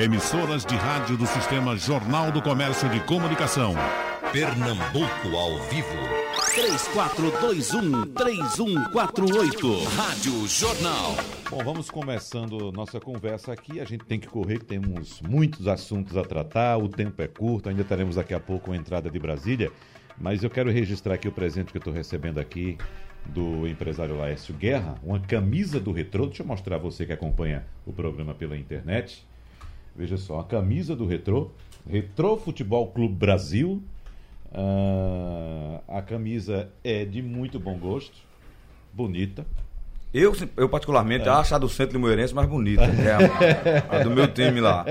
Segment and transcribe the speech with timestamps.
[0.00, 3.74] Emissoras de rádio do Sistema Jornal do Comércio de Comunicação.
[4.32, 5.92] Pernambuco ao vivo.
[8.16, 9.84] 3421-3148.
[9.94, 11.16] Rádio Jornal.
[11.50, 13.78] Bom, vamos começando nossa conversa aqui.
[13.78, 16.78] A gente tem que correr, que temos muitos assuntos a tratar.
[16.78, 19.70] O tempo é curto, ainda teremos daqui a pouco a entrada de Brasília.
[20.16, 22.78] Mas eu quero registrar aqui o presente que eu estou recebendo aqui
[23.26, 26.24] do empresário Laércio Guerra, uma camisa do Retrô.
[26.26, 29.28] Deixa eu mostrar a você que acompanha o programa pela internet.
[29.96, 31.50] Veja só, a camisa do Retrô,
[31.88, 33.82] Retrô Futebol Clube Brasil.
[34.52, 38.16] Ah, a camisa é de muito bom gosto,
[38.92, 39.44] bonita.
[40.12, 41.30] Eu, eu particularmente, É.
[41.30, 42.82] acho a do Centro Limoeirense mais bonita.
[42.82, 44.84] é a, a do meu time lá.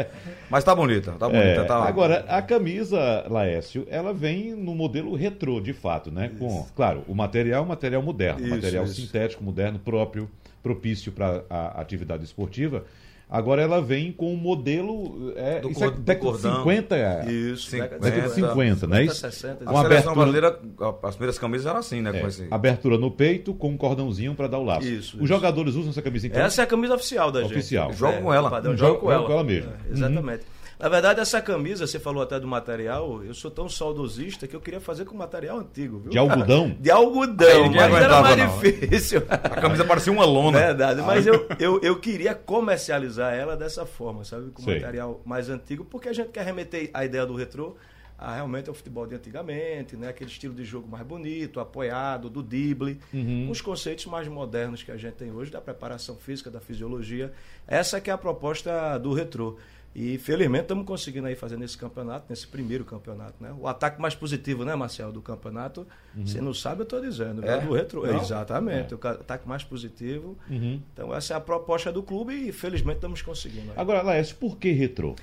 [0.49, 1.45] Mas tá bonita, tá bonita.
[1.61, 1.83] É, tá...
[1.83, 6.31] Agora, a camisa, Laércio, ela vem no modelo retrô, de fato, né?
[6.39, 8.93] Com, claro, o material é um material moderno, Isso, material isso.
[9.01, 10.29] sintético, moderno, próprio,
[10.63, 12.85] propício para a atividade esportiva.
[13.31, 15.31] Agora ela vem com um modelo.
[15.35, 16.57] É, Do isso é cor- do década de cordão.
[16.63, 17.31] 50.
[17.31, 19.15] Isso, Década de 50, não é isso?
[19.15, 20.59] 60, A Uma seleção abertura- brasileira,
[21.03, 22.09] as primeiras camisas eram assim, né?
[22.11, 22.47] É, Com esse...
[22.49, 24.87] abertura no peito com um cordãozinho para dar o laço.
[24.87, 25.27] Isso, Os isso.
[25.27, 26.41] jogadores usam essa camisa então?
[26.41, 27.51] Essa é a camisa oficial da gente.
[27.51, 27.93] Oficial.
[27.93, 28.49] Joga com ela.
[28.49, 29.25] padrão, Joga- joga com joga ela.
[29.27, 29.71] com ela mesmo.
[29.71, 30.43] É, exatamente.
[30.79, 34.61] Na verdade, essa camisa, você falou até do material, eu sou tão saudosista que eu
[34.61, 36.09] queria fazer com material antigo, viu?
[36.09, 36.69] De algodão?
[36.79, 38.59] De algodão, ninguém mas era mais não.
[38.59, 39.23] difícil.
[39.29, 40.57] A camisa parecia uma lona.
[40.57, 44.51] Verdade, mas eu, eu, eu queria comercializar ela dessa forma, sabe?
[44.51, 44.75] Com Sei.
[44.79, 47.75] material mais antigo, porque a gente quer remeter a ideia do retrô
[48.17, 50.09] a realmente ao futebol de antigamente, né?
[50.09, 53.45] Aquele estilo de jogo mais bonito, apoiado, do drible, Uhum.
[53.47, 57.31] com os conceitos mais modernos que a gente tem hoje, da preparação física, da fisiologia.
[57.67, 59.57] Essa que é a proposta do retrô.
[59.95, 63.51] E felizmente estamos conseguindo aí fazer nesse campeonato, nesse primeiro campeonato, né?
[63.59, 65.85] O ataque mais positivo, né, Marcel, do campeonato.
[66.15, 67.57] Você não sabe, eu estou dizendo, É?
[67.57, 67.59] é?
[67.59, 68.05] do retrô.
[68.05, 68.21] Não?
[68.21, 70.37] Exatamente, o ca- ataque mais positivo.
[70.49, 70.79] Uhum.
[70.93, 73.71] Então essa é a proposta do clube e felizmente estamos conseguindo.
[73.71, 73.77] aí.
[73.77, 75.15] Agora, Laércio, por que retrô?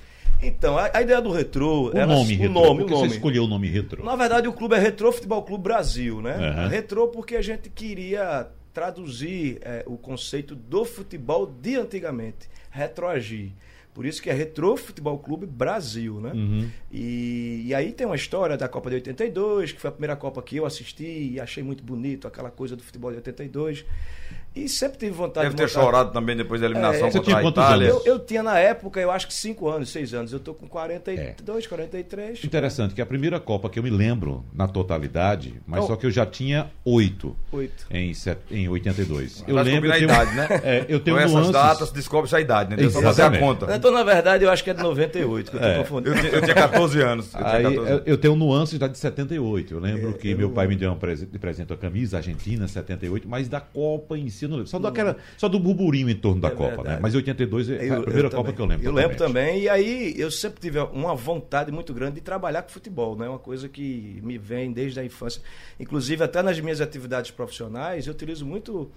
[0.42, 2.53] Então, a, a ideia do retrô, O ela- nome o retrô.
[2.53, 3.08] nome, por o que nome.
[3.08, 4.05] você escolheu o nome retrô?
[4.05, 6.34] Na verdade, o clube é Retrô Futebol Clube Brasil, né?
[6.51, 6.69] Aham.
[6.69, 13.52] Retrô porque a gente queria traduzir eh, o conceito do futebol de antigamente, retroagir.
[13.96, 16.30] Por isso que é Retrô Futebol Clube Brasil, né?
[16.34, 16.68] Uhum.
[16.92, 20.42] E, e aí tem uma história da Copa de 82, que foi a primeira Copa
[20.42, 23.86] que eu assisti e achei muito bonito, aquela coisa do futebol de 82.
[24.56, 27.22] E sempre tive vontade Deve ter montar- chorado também depois da eliminação É, você contra
[27.24, 27.90] tinha a quantos Itália.
[27.92, 28.06] anos?
[28.06, 30.33] Eu, eu tinha na época, eu acho que 5 anos, 6 anos.
[30.33, 31.68] Eu tô com 42, É.
[31.68, 32.42] 43.
[32.42, 36.06] Interessante que a primeira Copa que eu me lembro na totalidade, mas Então- só que
[36.06, 37.86] eu já tinha oito 8.
[37.90, 39.44] em, set- em 82.
[39.46, 40.48] Eu Vai lembro eu a tenho, idade, né?
[40.64, 41.52] é, eu tenho Com essas nuances.
[41.52, 42.77] datas descobre-se a idade, né?
[42.77, 43.77] Deixa só fazer a conta.
[43.77, 45.78] Então, na verdade, eu acho que é de 98 que eu tô É.
[45.78, 46.17] confundindo.
[46.17, 47.34] Eu, tinha- eu tinha 14 anos.
[47.34, 48.02] Eu Aí, 14 eu, anos.
[48.06, 49.74] eu tenho nuances da de 78.
[49.74, 52.17] Eu lembro É, que eu meu pai me deu um presente, de presente a camisa
[52.17, 54.70] Argentina 78, mas da Copa em si não lembro.
[54.70, 56.77] Só daquela, só do burburinho em torno da É Copa, né?
[56.77, 57.02] verdade.
[57.02, 58.55] Mas 82 é a primeira Copa também.
[58.55, 58.86] que eu lembro.
[58.86, 59.45] Eu lembro totalmente.
[59.45, 59.62] também.
[59.62, 63.29] E aí, eu sempre tive uma vontade muito grande de trabalhar com futebol, né?
[63.29, 65.40] Uma coisa que me vem desde a infância.
[65.79, 68.90] Inclusive, até nas minhas atividades profissionais, eu utilizo muito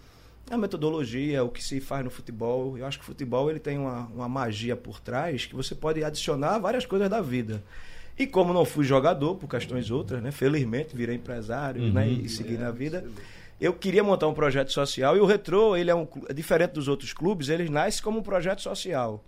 [0.49, 2.77] a metodologia, o que se faz no futebol.
[2.77, 6.03] Eu acho que o futebol ele tem uma, uma magia por trás que você pode
[6.03, 7.63] adicionar várias coisas da vida.
[8.17, 10.29] E como não fui jogador, por questões outras, né?
[10.31, 12.05] Felizmente virei empresário né?
[12.09, 13.05] e segui na vida.
[13.59, 17.11] Eu queria montar um projeto social e o Retrô, ele é um diferente dos outros
[17.13, 19.23] clubes, ele nasce como um projeto social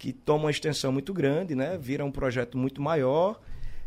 [0.00, 1.78] que toma uma extensão muito grande, né?
[1.78, 3.38] Vira um projeto muito maior.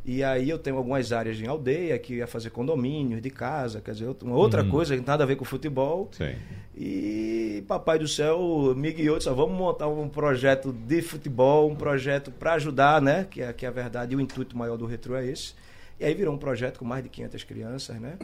[0.06, 3.94] E aí eu tenho algumas áreas em aldeia que ia fazer condomínios de casa, quer
[3.94, 6.10] dizer, uma outra coisa que nada a ver com futebol.
[6.12, 6.36] Sim.
[6.78, 11.72] E papai do céu me guiou e disse: "Ó, vamos montar um projeto de futebol,
[11.72, 13.26] um projeto para ajudar, né?
[13.28, 15.56] Que é, que é a verdade e o intuito maior do Retro é esse.
[16.00, 18.20] E aí virou um projeto com mais de 500 crianças, né?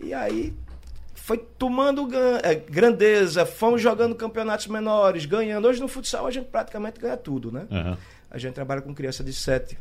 [0.00, 0.54] E aí
[1.28, 2.08] foi tomando
[2.42, 5.68] eh, grandeza, fomos jogando campeonatos menores, ganhando.
[5.68, 7.66] Hoje no futsal a gente praticamente ganha tudo, né?
[7.70, 7.98] Aham.
[8.30, 9.76] A gente trabalha com criança de 7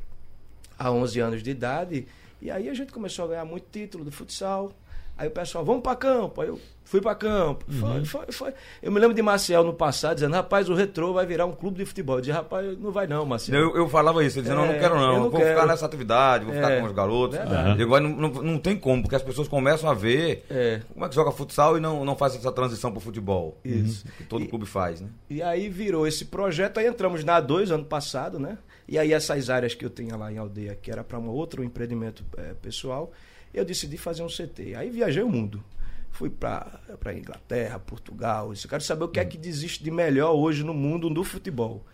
[0.77, 2.05] a 11 anos de idade.
[2.41, 4.73] E aí a gente começou a ganhar muito título do futsal.
[5.17, 6.41] Aí o pessoal, vamos para campo.
[6.41, 7.65] Aí eu fui para campo.
[7.71, 8.53] Foi, foi, foi.
[8.83, 11.77] Eu me lembro de Marcel no passado dizendo, rapaz, o Retrô vai virar um clube
[11.77, 12.17] de futebol.
[12.17, 13.55] Eu disse, rapaz, não vai não, Marcel.
[13.59, 15.39] Eu, eu falava isso, ele dizia, não, eu não É, quero não, eu não vou
[15.39, 15.55] quero.
[15.55, 17.37] ficar nessa atividade, vou ficar É, com os garotos.
[17.37, 17.69] verdade.
[17.71, 20.81] Eu digo, "Mas não, não, não tem como, porque as pessoas começam a ver É.
[20.93, 23.57] como é que joga futsal e não, não faz essa transição pro futebol.
[23.65, 24.05] Isso.
[24.17, 25.09] Que todo E- clube faz, né?
[25.29, 28.57] E aí virou esse projeto, aí entramos na A2 ano passado, né?
[28.87, 31.61] E aí essas áreas que eu tinha lá em aldeia, que era para um outro
[31.63, 33.11] empreendimento eh, pessoal,
[33.57, 34.75] eu decidi fazer um CT.
[34.75, 35.63] Aí viajei o mundo.
[36.11, 38.51] Fui para Inglaterra, Portugal.
[38.51, 41.85] Eu quero saber o que é que existe de melhor hoje no mundo do futebol.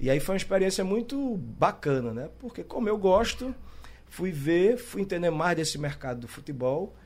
[0.00, 2.28] E aí foi uma experiência muito bacana, né?
[2.38, 3.54] Porque como eu gosto,
[4.06, 6.96] fui ver, fui entender mais desse mercado do futebol.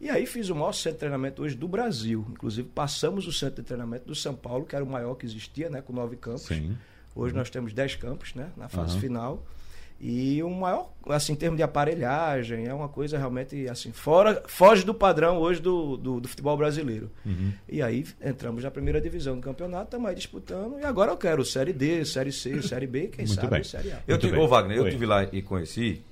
[0.00, 2.26] E aí fiz o maior centro de treinamento hoje do Brasil.
[2.30, 5.70] Inclusive passamos o centro de treinamento do São Paulo, que era o maior que existia,
[5.70, 5.80] né?
[5.82, 6.46] Com nove campos.
[6.46, 6.76] Sim.
[7.14, 8.50] Hoje nós temos 10 campos, né?
[8.56, 9.46] Na fase final.
[10.04, 14.84] E o maior, assim, em termos de aparelhagem, é uma coisa realmente, assim, fora, foge
[14.84, 17.08] do padrão hoje do, do, do futebol brasileiro.
[17.24, 17.52] Uhum.
[17.68, 20.76] E aí entramos na primeira divisão do campeonato, estamos aí disputando.
[20.80, 23.62] E agora eu quero Série D, Série C, Série B, quem Muito sabe bem.
[23.62, 24.02] Série A.
[24.08, 24.40] Eu tive, bem.
[24.40, 24.90] ô Wagner, eu Oi.
[24.90, 26.02] tive lá e conheci.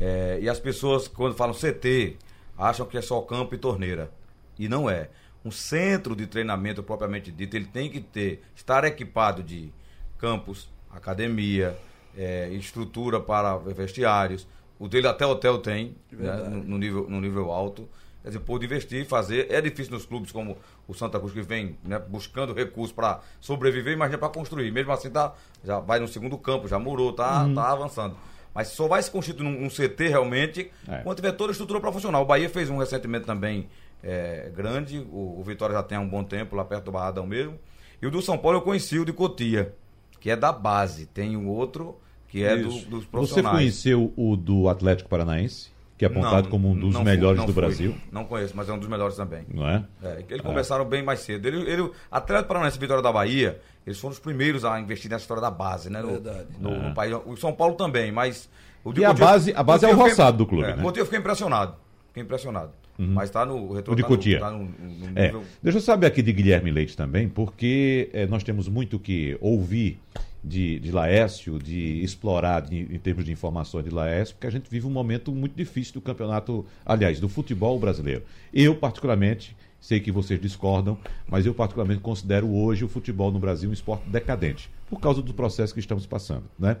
[0.00, 2.16] é, e as pessoas, quando falam CT,
[2.56, 4.10] acham que é só campo e torneira.
[4.58, 5.10] E não é.
[5.44, 9.70] Um centro de treinamento propriamente dito, ele tem que ter, estar equipado de
[10.16, 11.76] campos, academia,
[12.16, 14.46] é, estrutura para vestiários.
[14.78, 17.88] O dele até hotel tem, né, no, nível, no nível alto.
[18.22, 19.46] Quer dizer, pôde investir, fazer.
[19.50, 20.56] É difícil nos clubes como
[20.88, 24.70] o Santa Cruz, que vem né, buscando recursos para sobreviver, imagina para construir.
[24.72, 28.16] Mesmo assim, tá, já vai no segundo campo, já murou, tá, tá avançando.
[28.54, 30.98] Mas só vai se constituir num, num CT realmente É.
[30.98, 32.20] quando tiver toda a estrutura para funcionar.
[32.20, 33.68] O Bahia fez um recentemente também
[34.02, 37.26] é, grande, o, o Vitória já tem há um bom tempo, lá perto do Barradão
[37.26, 37.58] mesmo.
[38.00, 39.74] E o do São Paulo eu conheci o de Cotia,
[40.20, 41.06] que é da base.
[41.06, 41.98] Tem o outro
[42.38, 43.56] que é do- dos Você profissionais.
[43.56, 47.46] conheceu o do Atlético Paranaense, que é apontado Não, como um dos fui, melhores não
[47.46, 47.62] do fui.
[47.62, 49.44] Brasil, Não conheço, mas é um dos melhores também.
[49.52, 49.84] não é?
[50.02, 51.46] É, eles começaram bem mais cedo.
[51.46, 55.22] Ele, ele, Atlético Paranaense e Vitória da Bahia, eles foram os primeiros a investir nessa
[55.22, 56.02] história da base, né?
[56.02, 56.46] No, Verdade.
[56.58, 57.14] No, no país.
[57.24, 58.48] O São Paulo também, mas.
[58.82, 58.98] O É.
[58.98, 60.82] E a base- a base é o roçado do clube, É, né?
[60.82, 61.76] Cotia eu fiquei impressionado.
[62.08, 62.72] Fiquei impressionado.
[62.98, 63.72] Mas tá no.
[63.72, 64.38] Retorno O de tá Cotia.
[64.38, 65.26] No, tá no, no É.
[65.26, 65.44] nível.
[65.62, 70.00] Deixa eu saber aqui de Guilherme Leite também, porque eh, nós temos muito que ouvir
[70.44, 74.68] de, de Laércio, de explorar de- em termos de informações de Laércio, porque a gente
[74.70, 78.22] vive um momento muito difícil do campeonato, aliás, do futebol brasileiro.
[78.52, 83.70] Eu, particularmente, sei que vocês discordam, mas eu, particularmente, considero hoje o futebol no Brasil
[83.70, 86.44] um esporte decadente, por causa do processo que estamos passando.
[86.58, 86.76] Né?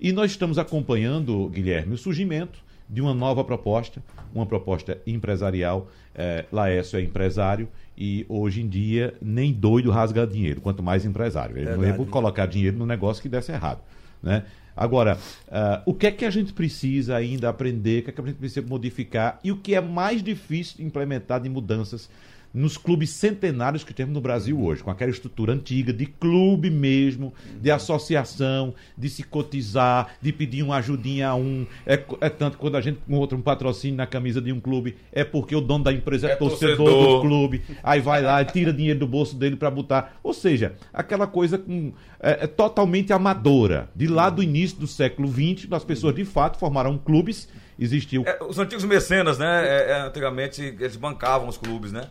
[0.00, 4.02] E nós estamos acompanhando, Guilherme, o surgimento de uma nova proposta,
[4.34, 5.88] uma proposta empresarial.
[6.14, 11.56] É, Laércio é empresário e hoje em dia nem doido rasga dinheiro, quanto mais empresário.
[11.56, 12.10] Ele não ia Verdade.
[12.10, 13.80] colocar dinheiro no negócio que desse errado.
[14.22, 14.44] Né?
[14.76, 15.18] Agora,
[15.50, 18.24] ah, o que é que a gente precisa ainda aprender, o que é que a
[18.24, 22.10] gente precisa modificar e o que é mais difícil de implementar de mudanças
[22.56, 27.34] nos clubes centenários que temos no Brasil hoje, com aquela estrutura antiga de clube mesmo,
[27.60, 31.66] de associação, de se cotizar, de pedir uma ajudinha a um.
[31.84, 35.22] É, é tanto quando a gente encontra um patrocínio na camisa de um clube, é
[35.22, 37.16] porque o dono da empresa é, É torcedor, torcedor.
[37.16, 40.18] do clube, aí vai lá e tira dinheiro do bolso dele para botar.
[40.22, 43.90] Ou seja, aquela coisa com, é, é totalmente amadora.
[43.94, 47.48] De lá do início do século XX, as pessoas de fato formaram clubes,
[47.78, 49.66] existiu É, os antigos mecenas, né?
[49.66, 52.08] é, é, antigamente eles bancavam os clubes, né?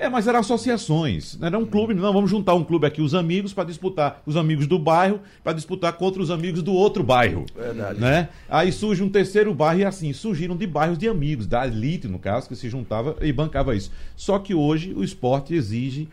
[0.00, 1.36] É, mas eram associações.
[1.38, 2.12] Não era um clube, não.
[2.12, 4.22] Vamos juntar um clube aqui, os amigos, para disputar.
[4.24, 7.44] Os amigos do bairro, para disputar contra os amigos do outro bairro.
[7.54, 8.00] Verdade.
[8.00, 8.28] Né?
[8.48, 12.20] Aí surge um terceiro bairro e assim, surgiram de bairros de amigos, da elite, no
[12.20, 13.90] caso, que se juntava e bancava isso.
[14.14, 16.08] Só que hoje o esporte exige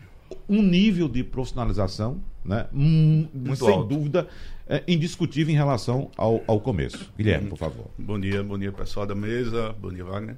[0.48, 2.66] um nível de profissionalização, né?
[2.74, 3.94] Hum, Muito sem alto.
[3.94, 4.26] dúvida,
[4.68, 7.12] é, indiscutível em relação ao, ao começo.
[7.16, 7.86] Guilherme, por favor.
[7.96, 10.36] Bom dia, bom dia pessoal da mesa, bom dia Wagner.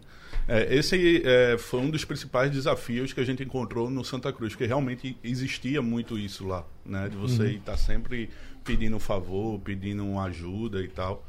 [0.48, 4.52] É, esse é, foi um dos principais desafios que a gente encontrou no Santa Cruz,
[4.54, 7.08] porque realmente existia muito isso lá, né?
[7.08, 8.30] De você estar sempre
[8.64, 11.22] pedindo um favor, pedindo uma ajuda e tal.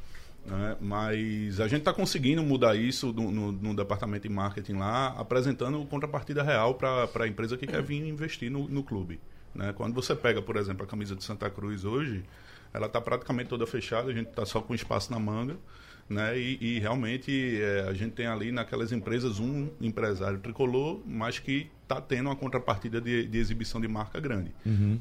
[0.45, 0.77] Né?
[0.79, 5.83] Mas a gente está conseguindo mudar isso no, no- no departamento de marketing lá, apresentando
[5.85, 9.19] contrapartida real para a empresa que quer vir investir no, no clube.
[9.53, 9.73] Né?
[9.75, 12.23] Quando você pega, por exemplo, a camisa de Santa Cruz hoje,
[12.73, 15.57] ela está praticamente toda fechada, a gente está só com espaço na manga.
[16.09, 16.39] Né?
[16.39, 21.69] E, e realmente é, a gente tem ali naquelas empresas um empresário tricolor, mas que
[21.89, 24.51] está tendo uma contrapartida de, de exibição de marca grande.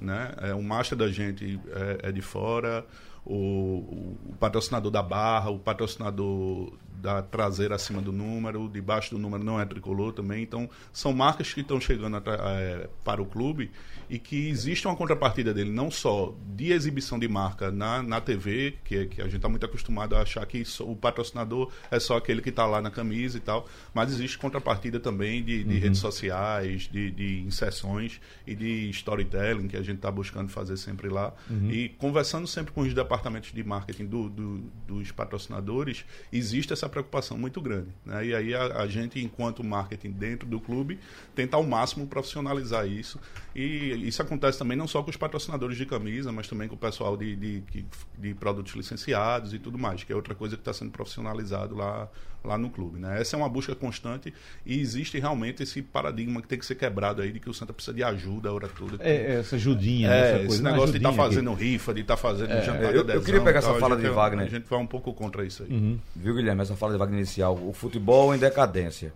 [0.00, 0.32] Né?
[0.38, 1.60] É, o master da gente
[2.02, 2.86] é, é de fora,
[3.26, 9.44] o, o- patrocinador da barra, o patrocinador da traseira acima do número, debaixo do número
[9.44, 10.42] não é tricolor também.
[10.42, 13.70] Então, são marcas que estão chegando atra- eh, para o clube
[14.10, 18.78] e que existe uma contrapartida dele, não só de exibição de marca na, na TV,
[18.84, 22.00] que, é- que a gente está muito acostumado a achar que só- o patrocinador é
[22.00, 25.78] só aquele que está lá na camisa e tal, mas existe contrapartida também de, de
[25.78, 31.08] redes sociais, de, de inserções e de storytelling que a gente está buscando fazer sempre
[31.08, 31.32] lá.
[31.70, 37.36] E conversando sempre com os departamentos de marketing do- do- dos patrocinadores, existe essa preocupação
[37.38, 37.88] muito grande.
[38.04, 38.26] né?
[38.26, 40.98] E aí a, a gente, enquanto marketing dentro do clube,
[41.34, 43.18] tenta ao máximo profissionalizar isso.
[43.54, 46.78] E isso acontece também não só com os patrocinadores de camisa, mas também com o
[46.78, 47.84] pessoal de, de, que-
[48.18, 52.08] de produtos licenciados e tudo mais, que é outra coisa que está sendo profissionalizado lá,
[52.44, 52.98] lá no clube.
[52.98, 53.20] Né?
[53.20, 54.32] Essa é uma busca constante
[54.64, 57.72] e existe realmente esse paradigma que tem que ser quebrado aí de que o Santa
[57.72, 58.96] precisa de ajuda a hora toda.
[59.02, 60.62] É, essa ajudinha, É, essa esse coisa.
[60.62, 61.16] uma negócio de estar aqui.
[61.18, 64.10] fazendo rifa, de estar fazendo jantar de eu- eu queria pegar essa fala de é-
[64.10, 64.46] Wagner.
[64.46, 65.70] A gente vai um pouco contra isso aí.
[65.70, 65.98] Uhum.
[66.16, 67.54] Viu, Guilherme, essa fala de Wagner inicial?
[67.56, 69.12] O futebol em decadência.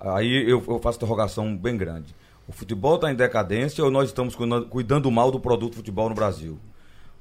[0.00, 2.14] Aí eu, eu faço interrogação bem grande.
[2.48, 6.14] O futebol está em decadência ou nós estamos cuidando, cuidando mal do produto futebol no
[6.14, 6.58] Brasil?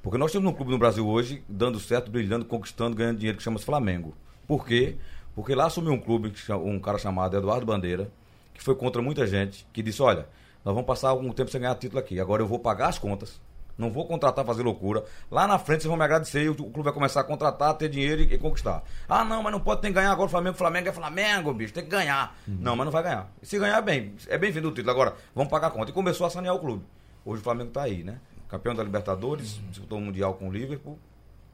[0.01, 3.43] Porque nós temos um clube no Brasil hoje, dando certo, brilhando, conquistando, ganhando dinheiro, que
[3.43, 4.15] chama-se Flamengo.
[4.47, 4.95] Por quê?
[5.35, 6.33] Porque lá assumiu um clube,
[6.63, 8.11] um cara chamado Eduardo Bandeira,
[8.53, 10.27] que foi contra muita gente, que disse, olha,
[10.63, 12.19] nós vamos passar algum tempo sem ganhar título aqui.
[12.19, 13.39] Agora eu vou pagar as contas.
[13.77, 15.03] Não vou contratar, fazer loucura.
[15.31, 17.89] Lá na frente vocês vão me agradecer e o clube vai começar a contratar, ter
[17.89, 18.83] dinheiro e, e conquistar.
[19.09, 20.55] Ah, não, mas não pode ter que ganhar agora o Flamengo.
[20.55, 22.37] Flamengo é Flamengo, bicho, tem que ganhar.
[22.47, 22.57] Uhum.
[22.59, 23.31] Não, mas não vai ganhar.
[23.41, 24.91] E se ganhar, bem, é bem-vindo o título.
[24.91, 25.89] Agora, vamos pagar a conta.
[25.89, 26.83] E começou a sanear o clube.
[27.25, 28.19] Hoje o Flamengo está aí, né?
[28.47, 30.99] Campeão da Libertadores, disputou o Mundial com o Liverpool.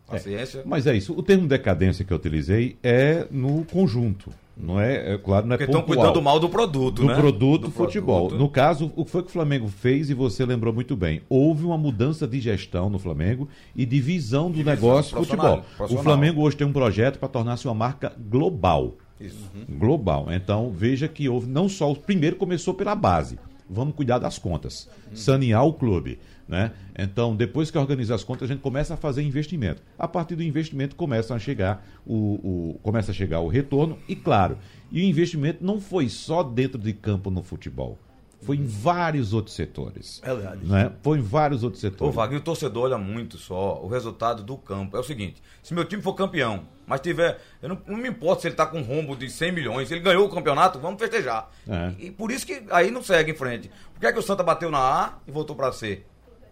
[0.10, 1.14] É, mas é isso.
[1.18, 4.32] O termo decadência que eu utilizei é no conjunto.
[4.60, 7.16] Não é, é claro, não é Porque estão cuidando mal do produto, do né?
[7.16, 8.28] Produto do futebol.
[8.28, 8.40] Produto.
[8.40, 11.22] No caso, o que foi que o Flamengo fez e você lembrou muito bem.
[11.30, 15.64] Houve uma mudança de gestão no Flamengo e de visão do de negócio futebol.
[15.80, 18.96] O Flamengo hoje tem um projeto para tornar-se uma marca global.
[19.20, 19.50] Isso.
[19.54, 19.78] Uhum.
[19.78, 20.28] Global.
[20.32, 23.38] Então, veja que houve não só o primeiro começou pela base.
[23.70, 25.16] Vamos cuidar das contas, uhum.
[25.16, 26.20] sanear o clube.
[26.48, 26.72] Né?
[26.98, 29.82] Então, depois que organiza as contas, a gente começa a fazer investimento.
[30.00, 34.16] A partir do investimento começa a chegar o, o, começa a chegar o retorno e
[34.16, 34.58] claro,
[34.90, 38.00] e o investimento não foi só dentro de campo no futebol.
[38.42, 40.22] Foi em vários outros setores.
[40.24, 40.66] É verdade.
[40.66, 40.92] Né?
[41.02, 42.14] Foi em vários outros setores.
[42.14, 44.96] Ô, Wagner, o torcedor olha muito só o resultado do campo.
[44.96, 47.42] É o seguinte: se meu time for campeão, mas tiver.
[47.62, 50.02] Eu não, não me importa se ele está com um rombo de 100 milhões, ele
[50.02, 51.50] ganhou o campeonato, vamos festejar.
[51.68, 51.94] É.
[51.98, 53.72] E, e, por isso que aí não segue em frente.
[53.94, 56.04] Por que, é que o Santa bateu na A e voltou para C?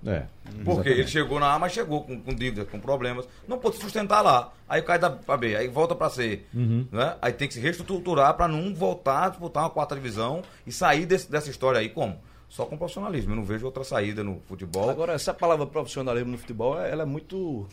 [0.06, 0.90] É, Porque exatamente.
[0.90, 3.28] ele chegou na A, mas chegou com, com dívidas, com problemas.
[3.48, 4.54] Não pôde sustentar lá.
[4.70, 6.44] Aí cai da pra B, aí volta pra C.
[6.54, 6.88] Uhum.
[6.92, 7.16] Né?
[7.22, 11.06] Aí tem que se reestruturar para não voltar a disputar uma quarta divisão e sair
[11.06, 11.90] desse, dessa história aí.
[11.90, 12.18] Como?
[12.48, 13.32] Só com profissionalismo.
[13.32, 14.90] Eu não vejo outra saída no futebol.
[14.90, 17.68] Agora, essa palavra profissionalismo no futebol, ela é muito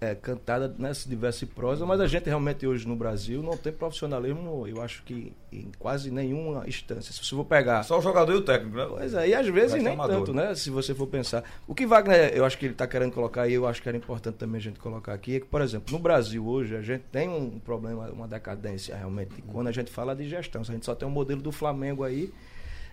[0.00, 4.66] é, cantada nessa diversa prosa, mas a gente realmente hoje no Brasil não tem profissionalismo,
[4.66, 7.12] eu acho que em quase nenhuma instância.
[7.12, 7.82] Se você for pegar.
[7.82, 8.86] Só o jogador e o técnico, né?
[8.88, 10.16] Pois é, e às vezes nem amador.
[10.16, 10.54] tanto, né?
[10.54, 11.44] Se você for pensar.
[11.68, 13.98] O que Wagner, eu acho que ele está querendo colocar, e eu acho que era
[13.98, 17.02] importante também a gente colocar aqui, é que, por exemplo, no Brasil hoje a gente
[17.12, 20.62] tem um problema, uma decadência realmente, quando a gente fala de gestão.
[20.62, 22.32] A gente só tem um modelo do Flamengo aí.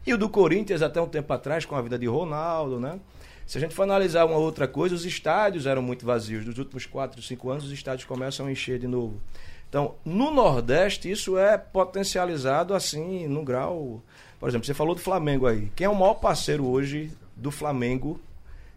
[0.06, 3.00] E o do Corinthians até um tempo atrás, com a vida de Ronaldo, né?
[3.48, 6.46] Se a gente for analisar uma outra coisa, os estádios eram muito vazios.
[6.46, 9.22] Nos últimos 4, 5 anos, os estádios começam a encher de novo.
[9.70, 14.04] Então, no Nordeste, isso é potencializado assim, num grau.
[14.38, 15.72] Por exemplo, você falou do Flamengo aí.
[15.78, 18.20] Quem é o maior parceiro hoje do Flamengo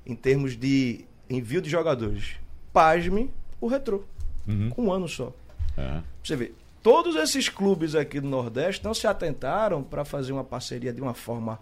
[0.06, 2.36] em termos de envio de jogadores?
[2.72, 3.28] Pasme,
[3.60, 4.04] o Retrô.
[4.46, 4.70] Uhum.
[4.70, 5.32] Com um ano só.
[5.76, 6.00] É.
[6.22, 10.92] Você vê, todos esses clubes aqui do Nordeste não se atentaram para fazer uma parceria
[10.92, 11.58] de uma forma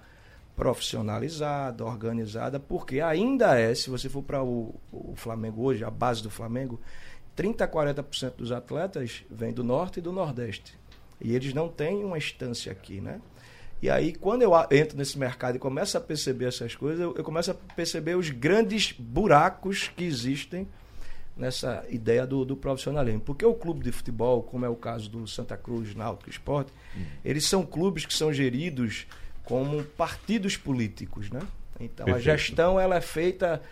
[0.58, 6.20] profissionalizada, organizada, porque ainda é, se você for para o, o, Flamengo hoje, a base
[6.20, 6.80] do Flamengo,
[7.36, 10.76] 30% a 40% dos atletas vêm do norte e do nordeste.
[11.20, 13.20] E eles não têm uma instância aqui, né?
[13.80, 17.22] E aí, quando eu entro nesse mercado e começo a perceber essas coisas, eu, eu
[17.22, 20.66] começo a perceber os grandes buracos que existem
[21.36, 23.20] nessa ideia do, do, profissionalismo.
[23.20, 27.04] Porque o clube de futebol, como é o caso do Santa Cruz, Náutico Esporte, hum.
[27.24, 29.06] eles são clubes que são geridos
[29.48, 31.40] como partidos políticos, né?
[31.80, 32.30] Então Perfeito.
[32.30, 33.62] a gestão ela é feita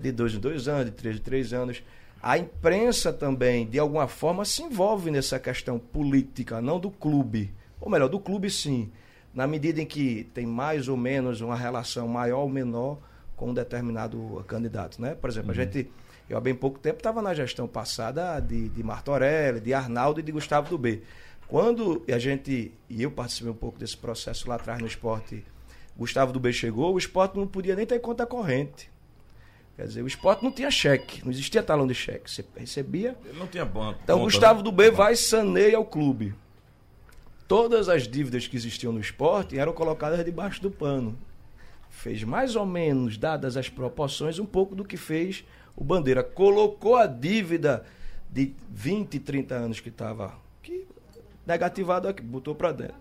[0.00, 1.82] de dois em dois anos, de três em três anos.
[2.22, 7.52] A imprensa também, de alguma forma, se envolve nessa questão política, não do clube.
[7.78, 8.90] Ou melhor, do clube sim,
[9.34, 12.98] na medida em que tem mais ou menos uma relação maior ou menor
[13.36, 15.00] com um determinado candidato.
[15.02, 15.14] Né?
[15.14, 15.60] Por exemplo, uhum.
[15.60, 15.90] a gente,
[16.30, 20.22] eu há bem pouco tempo estava na gestão passada de, de Martorelli, de Arnaldo e
[20.22, 21.02] de Gustavo do B.
[21.48, 25.44] Quando a gente, e eu participei um pouco desse processo lá atrás no esporte,
[25.96, 28.90] Gustavo do B chegou, o esporte não podia nem ter conta corrente.
[29.76, 32.30] Quer dizer, o esporte não tinha cheque, não existia talão de cheque.
[32.30, 33.16] Você recebia.
[33.24, 34.00] Ele não tinha banco.
[34.02, 34.64] Então, conta, Gustavo né?
[34.64, 36.34] do B vai e saneia o clube.
[37.46, 41.16] Todas as dívidas que existiam no esporte eram colocadas debaixo do pano.
[41.88, 45.44] Fez mais ou menos, dadas as proporções, um pouco do que fez
[45.76, 46.24] o Bandeira.
[46.24, 47.84] Colocou a dívida
[48.30, 50.34] de 20, 30 anos que estava
[51.46, 52.96] negativado aqui, botou para dentro.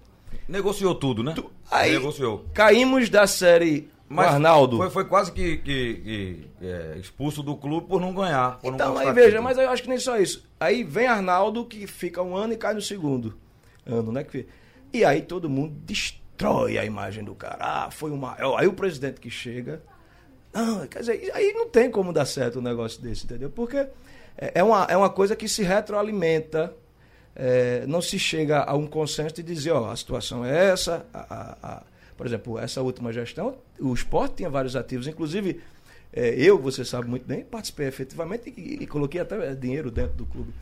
[0.48, 1.34] Negociou tudo, né?
[1.36, 2.46] Tu, aí Negociou.
[2.54, 4.78] caímos da série Mas Arnaldo.
[4.78, 8.60] Foi, foi quase que, que, que é, expulso do clube por não ganhar.
[8.60, 10.48] Por então, não aí veja, mas eu acho que nem só isso.
[10.60, 13.36] Aí vem Arnaldo, que fica um ano e cai no segundo
[13.86, 14.26] ano, né?
[14.94, 17.58] E aí todo mundo destrói a imagem do cara.
[17.60, 18.58] Ah, foi o maior.
[18.58, 19.82] Aí o presidente que chega.
[20.54, 23.50] Não, quer dizer, aí não tem como dar certo um negócio desse, entendeu?
[23.50, 23.78] Porque
[24.38, 26.74] é, é uma, é uma coisa que se retroalimenta
[27.36, 31.20] é, não se chega a um consenso de dizer, ó, a situação é essa, a,
[31.20, 31.84] a, a,
[32.16, 35.62] por exemplo, essa última gestão, o esporte tinha vários ativos, inclusive
[36.14, 40.26] é, eu, você sabe muito bem, participei efetivamente e, e, coloquei até dinheiro dentro do
[40.26, 40.54] clube.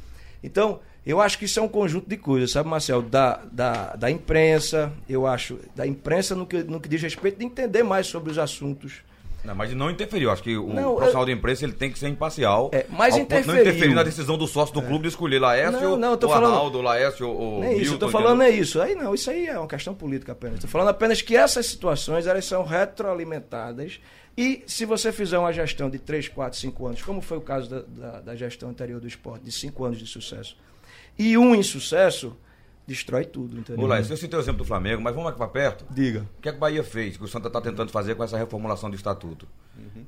[0.43, 3.01] Então, eu acho que isso é um conjunto de coisas, sabe, Marcel?
[3.01, 7.45] Da, da, da imprensa, eu acho, da imprensa no que, no que diz respeito de
[7.45, 9.03] entender mais sobre os assuntos
[9.43, 10.31] Não, mas não interferiu.
[10.31, 12.69] Acho que o Não, profissional de imprensa ele tem que ser imparcial.
[12.73, 13.61] É, mas de não interferiu.
[13.61, 16.33] interferir na decisão do sócio do clube de escolher Laércio Não, não, eu tô ou
[16.33, 18.57] falando- Arnaldo, Laércio ou Nem isso, eu tô Milton, falando entendeu?
[18.57, 18.81] é isso.
[18.81, 20.55] Aí não, isso aí é uma questão política apenas.
[20.55, 23.99] Estou falando apenas que essas situações elas são retroalimentadas
[24.37, 27.69] e se você fizer uma gestão de 3, 4, 5 anos, como foi o caso
[27.69, 30.57] da, da, da gestão anterior do esporte, de 5 anos de sucesso,
[31.19, 32.35] e um insucesso,
[32.87, 33.85] destrói tudo, entendeu?
[33.85, 35.85] Laércio, eu citei o exemplo do Flamengo, mas vamos aqui pra perto.
[35.89, 36.27] Diga.
[36.37, 38.37] O que, é que o Bahia fez, que o Santa está tentando fazer com essa
[38.37, 39.47] reformulação do estatuto?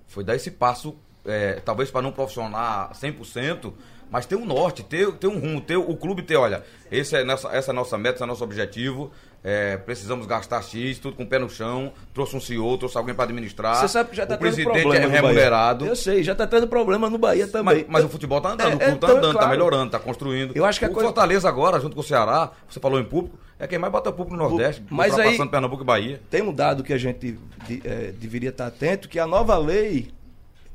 [0.08, 3.74] Foi dar esse passo, é, talvez para não profissionar 100%,
[4.12, 7.24] mas ter um norte, ter, ter um rumo, ter o clube ter, olha, esse é
[7.24, 9.12] nossa, essa é a nossa meta, esse é o nosso objetivo,
[9.48, 13.14] é, precisamos gastar X, tudo com o pé no chão, trouxe um CEO, trouxe alguém
[13.14, 13.75] para administrar.
[13.75, 15.86] Você sabe que já está o tendo presidente problema é remunerado.
[15.86, 17.82] Eu sei, já está tendo problema no Bahia também.
[17.82, 19.52] Mas, mas o futebol tá andando, É, o clube é, tá então, andando, tá claro.
[19.52, 20.52] melhorando, tá construindo.
[20.56, 23.04] Eu acho que a o coisa- Fortaleza agora, junto com o Ceará, você falou em
[23.06, 26.22] público, é quem mais bota público no Nordeste, mas aí- ultrapassando Pernambuco e Bahia.
[26.30, 27.38] Tem um dado que a gente
[27.68, 30.08] de- eh, deveria estar atento, que a nova lei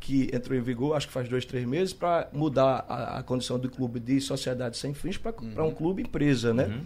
[0.00, 3.58] que entrou em vigor, acho que faz dois, três meses, para mudar a, a condição
[3.58, 6.80] do clube de sociedade sem fins para um clube empresa, né?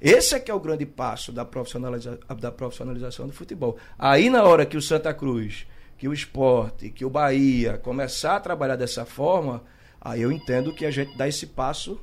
[0.00, 3.78] Esse é que é o grande passo da, profissionaliza, da profissionalização do futebol.
[3.98, 8.40] Aí na hora que o Santa Cruz, que o esporte, que o Bahia começar a
[8.40, 9.62] trabalhar dessa forma,
[10.00, 11.98] aí eu entendo que a gente dá esse passo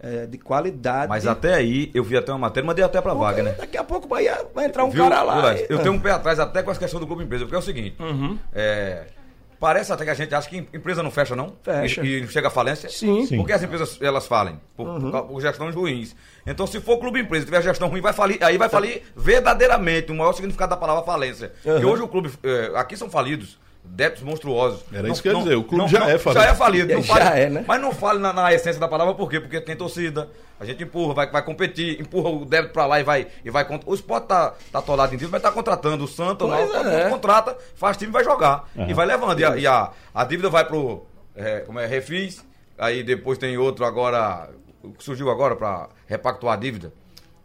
[0.00, 1.08] eh, de qualidade.
[1.08, 3.56] Mas até aí, eu vi até uma matéria, mandei até pra Porque Wagner.
[3.56, 5.54] Daqui a pouco o Bahia vai entrar um Viu, cara lá.
[5.56, 7.58] E- Eu tenho um pé atrás até com essa questão do clube empresa, porque é
[7.58, 7.96] o seguinte.
[8.52, 9.06] é,
[9.64, 11.54] parece até que a gente acha que empresa não fecha, não?
[11.62, 12.02] Fecha.
[12.04, 12.86] E, e chega à falência?
[12.90, 13.24] Sim.
[13.24, 13.38] Sim.
[13.38, 14.60] Porque as empresas elas falem?
[14.76, 16.14] Por, por causa- por gestões ruins.
[16.46, 20.12] Então, se for clube empresa e tiver gestão ruim, vai falir, aí vai falir verdadeiramente
[20.12, 21.52] o maior significado da palavra falência.
[21.64, 21.86] Uhum.
[21.90, 22.30] hoje o clube.
[22.42, 23.58] é, aqui são falidos.
[23.86, 24.82] Débitos monstruosos.
[24.92, 26.40] Era isso que eu ia dizer, o clube já é Já falido.
[26.44, 26.94] é falido.
[26.94, 27.64] Não Já fale- é, né?
[27.68, 29.38] Mas não fale na, na essência da palavra, por quê?
[29.38, 33.04] Porque tem torcida, a gente empurra, vai, vai competir, empurra o débito pra lá e
[33.04, 33.28] vai.
[33.44, 36.44] E vai cont- o esporte tá, tá atolado em dívida, mas tá contratando o Santa,
[36.44, 37.10] o Pois Náutico, todo é.
[37.10, 38.68] contrata, faz time e vai jogar.
[38.76, 38.88] Aham.
[38.90, 39.38] E vai levando.
[39.38, 41.04] E a, e a, a dívida vai pro.
[41.36, 41.86] é, como é?
[41.86, 42.44] Refis,
[42.78, 44.48] aí depois tem outro agora.
[44.82, 46.92] o que Surgiu agora pra repactuar a dívida.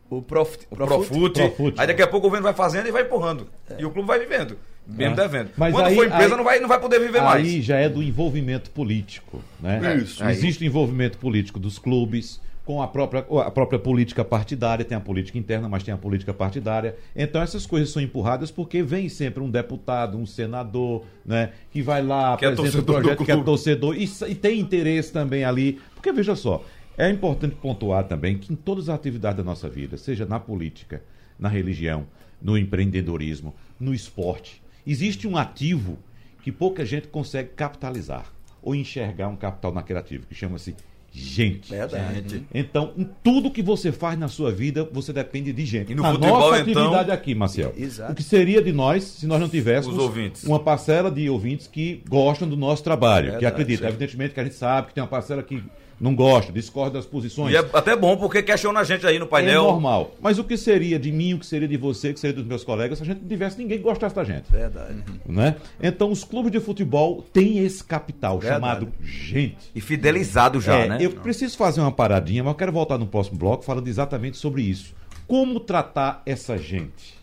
[0.09, 0.65] O Profut.
[0.71, 1.39] O Profute.
[1.41, 1.79] Profute.
[1.79, 3.47] Aí daqui a pouco o governo vai fazendo e vai empurrando.
[3.77, 4.57] E o clube vai vivendo.
[4.87, 5.15] Mesmo É.
[5.15, 5.49] devendo.
[5.55, 7.45] Mas Quando aí- for empresa, aí- não, vai, não vai poder viver mais.
[7.45, 9.97] Aí já é do envolvimento político, né?
[9.97, 10.23] Isso.
[10.25, 15.01] Existe o envolvimento político dos clubes com a própria, a própria política partidária, tem a
[15.01, 16.95] política interna, mas tem a política partidária.
[17.15, 22.01] Então essas coisas são empurradas porque vem sempre um deputado, um senador, né, que vai
[22.03, 25.11] lá, Que é apresenta o torcedor do projeto, que é torcedor e, e tem interesse
[25.13, 25.79] também ali.
[25.95, 26.63] Porque veja só,
[26.99, 31.01] é importante pontuar também que em todas as atividades da nossa vida, seja na política,
[31.39, 32.05] na religião,
[32.41, 35.97] no empreendedorismo, no esporte, existe um ativo
[36.43, 38.25] que pouca gente consegue capitalizar
[38.61, 40.75] ou enxergar um capital naquele ativo, que chama-se
[41.11, 41.71] gente.
[41.71, 42.43] Verdade.
[42.53, 45.91] Então, em tudo que você faz na sua vida, você depende de gente.
[45.91, 47.73] E no na futebol, nossa então- atividade aqui, Marcel.
[47.77, 48.11] Exato.
[48.11, 49.97] O que seria de nós se nós não tivéssemos
[50.43, 53.87] uma parcela de ouvintes que gostam do nosso trabalho, que Verdade, acreditam.
[53.87, 53.95] sim.
[53.95, 55.63] Evidentemente que a gente sabe que tem uma parcela que
[55.99, 57.53] não gosta, discorda das posições.
[57.53, 59.63] E é até bom porque questiona a gente aí no painel.
[59.63, 60.15] É normal.
[60.21, 62.45] Mas o que seria de mim, o que seria de você, o que seria dos
[62.45, 64.49] meus colegas, se a gente não tivesse ninguém que gostasse da gente?
[64.49, 65.03] Verdade.
[65.25, 65.55] Né?
[65.81, 68.61] Então, os clubes de futebol têm esse capital Verdade.
[68.61, 69.71] chamado gente.
[69.75, 70.97] E fidelizado já, É, né?
[71.01, 74.61] Eu preciso fazer uma paradinha, mas eu quero voltar no próximo bloco falando exatamente sobre
[74.61, 74.93] isso.
[75.27, 77.17] Como tratar essa gente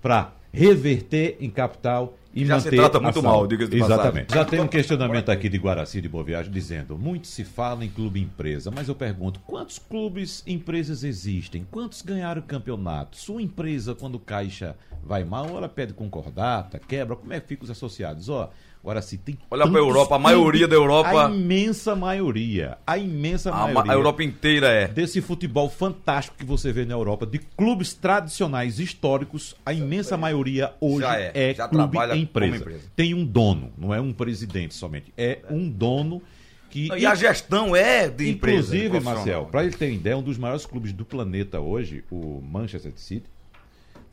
[0.00, 4.26] para reverter em capital e Já se manter trata a muito mal, diga-se de Exatamente.
[4.26, 4.44] passagem.
[4.44, 7.88] Já tem um questionamento aqui de Guaraci de Boa Viagem dizendo: muito se fala em
[7.88, 11.66] clube empresa, mas eu pergunto, quantos clubes empresas existem?
[11.68, 13.16] Quantos ganharam campeonato?
[13.16, 17.70] Sua empresa, quando caixa vai mal, ela pede concordata, quebra, como é que fica os
[17.70, 18.28] associados?
[18.28, 18.50] Ó,
[18.84, 23.50] Guaraci tem Olha pra tantos Europa, a maioria da Europa- A imensa maioria, a imensa
[23.50, 24.88] A, ma- maioria a Europa inteira é.
[24.88, 30.72] desse futebol fantástico que você vê na Europa, de clubes tradicionais históricos, a imensa maioria
[30.80, 32.56] hoje Já é, é, já clube trabalha e empresa.
[32.56, 32.80] empresa.
[32.94, 36.22] Tem um dono, não é um presidente somente, é um dono
[36.70, 38.76] que E a gestão é de empresa.
[38.76, 39.00] Inclusive.
[39.00, 43.26] Marcel, para ele ter ideia, um dos maiores clubes do planeta hoje, o Manchester City,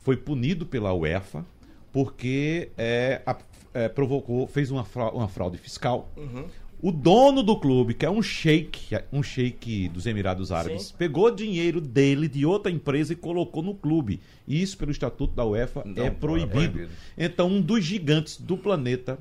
[0.00, 1.44] foi punido pela UEFA
[1.92, 3.36] porque é, a-
[3.76, 6.10] é, provocou, fez uma, fra- uma fraude fiscal.
[6.82, 10.94] O dono do clube, que é um sheik, um sheik dos Emirados Árabes, Sim.
[10.98, 14.20] pegou dinheiro dele de outra empresa e colocou no clube.
[14.46, 16.50] E isso, pelo estatuto da UEFA, Não, é é proibido.
[16.52, 16.88] proibido.
[17.16, 19.18] Então, um dos gigantes do planeta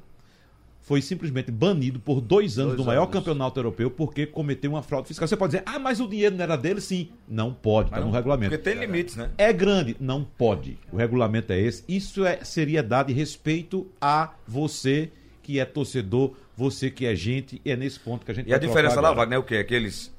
[0.86, 3.14] foi simplesmente banido por dois anos Dois do maior anos.
[3.16, 5.28] campeonato europeu porque cometeu uma fraude fiscal.
[5.28, 6.80] Você pode dizer, ah, mas o dinheiro não era dele?
[6.80, 7.10] Sim.
[7.28, 8.52] Não pode, está no regulamento.
[8.52, 9.32] Porque tem limites, né?
[9.36, 9.98] É grande?
[10.00, 10.78] Não pode.
[10.92, 11.84] O regulamento é esse.
[11.88, 17.72] Isso é seriedade e respeito a você que é torcedor, você que é gente, e
[17.72, 19.12] é nesse ponto que a gente E a diferença lá.
[19.12, 19.56] Wagner, é o quê?
[19.56, 20.14] É que eles.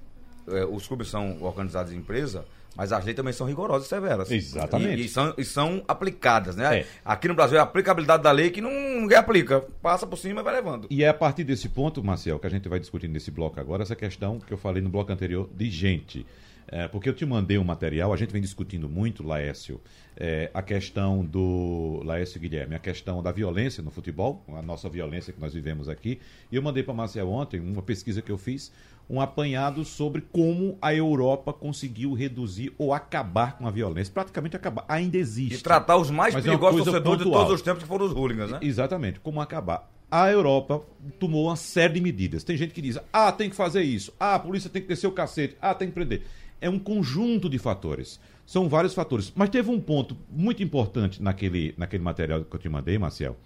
[0.48, 2.44] é, os clubes são organizados em empresa,
[2.76, 4.30] Mas as leis também são rigorosas e severas.
[4.30, 5.02] Exatamente.
[5.02, 6.80] E, e são, e são aplicadas, né?
[6.80, 6.86] É.
[7.04, 9.62] Aqui no Brasil é a aplicabilidade da lei que não, ninguém aplica.
[9.82, 10.86] Passa por cima e vai levando.
[10.90, 13.82] E é a partir desse ponto, Marcel, que a gente vai discutir nesse bloco agora,
[13.82, 16.26] essa questão que eu falei no bloco anterior de gente.
[16.68, 19.80] É, porque eu te mandei um material, a gente vem discutindo muito, Laércio,
[20.16, 22.02] é, a questão do.
[22.04, 26.18] Laércio Guilherme, a questão da violência no futebol, a nossa violência que nós vivemos aqui.
[26.50, 28.72] E eu mandei para Marcel ontem, uma pesquisa que eu fiz,
[29.08, 34.12] um apanhado sobre como a Europa conseguiu reduzir ou acabar com a violência.
[34.12, 34.84] Praticamente acabar.
[34.88, 35.60] Ainda existe.
[35.60, 38.12] E tratar os mais é perigosos coisa torcedores de todos os tempos que foram os
[38.12, 38.58] hooligans, né?
[38.62, 39.88] Exatamente, como acabar.
[40.10, 40.82] A Europa
[41.18, 42.44] tomou uma série de medidas.
[42.44, 45.06] Tem gente que diz: ah, tem que fazer isso, ah, a polícia tem que descer
[45.06, 46.22] o cacete, ah, tem que prender.
[46.60, 48.18] É um conjunto de fatores.
[48.46, 49.32] São vários fatores.
[49.34, 53.36] Mas teve um ponto muito importante naquele, naquele material que eu te mandei, Marcel,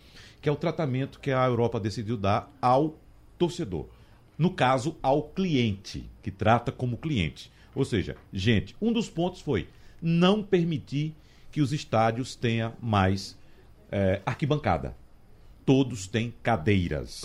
[0.41, 2.95] que é o tratamento que a Europa decidiu dar ao
[3.39, 3.87] torcedor.
[4.41, 7.53] No caso, ao cliente, que trata como cliente.
[7.75, 9.69] Ou seja, gente, um dos pontos foi
[10.01, 11.15] não permitir
[11.53, 13.37] que os estádios tenham mais
[13.93, 14.97] eh, arquibancada
[15.71, 17.23] todos têm cadeiras.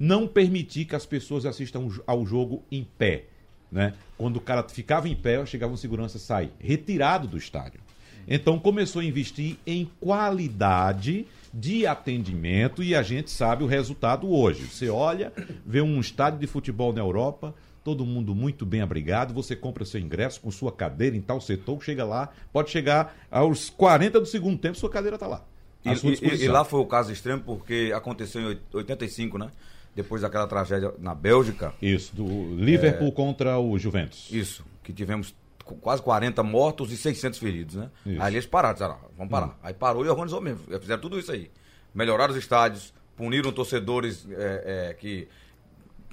[0.00, 3.26] Não permitir que as pessoas assistam ao jogo em pé.
[3.70, 3.92] Né?
[4.16, 7.81] Quando o cara ficava em pé, chegava um segurança sai retirado do estádio.
[8.26, 14.64] Então começou a investir em qualidade de atendimento e a gente sabe o resultado hoje.
[14.66, 15.32] Você olha,
[15.66, 17.54] vê um estádio de futebol na Europa,
[17.84, 21.82] todo mundo muito bem abrigado, você compra seu ingresso com sua cadeira em tal setor,
[21.82, 25.44] chega lá, pode chegar aos 40 do segundo tempo, sua cadeira está lá.
[25.84, 29.50] E, e- e- lá foi o caso extremo porque aconteceu em oit- 85, né?
[29.94, 31.74] Depois daquela tragédia na Bélgica.
[31.82, 34.28] Isso, do Liverpool contra o Juventus.
[34.30, 35.34] Isso, que tivemos
[35.80, 37.90] quase 40 mortos e 600 feridos, né?
[38.06, 38.22] Isso.
[38.22, 39.58] Aí eles pararam, disseram, ah, vamos parar.
[39.62, 40.60] Aí parou e organizou mesmo.
[40.80, 41.50] Fizeram tudo isso aí.
[41.94, 45.28] Melhoraram os estádios, puniram torcedores é, é, que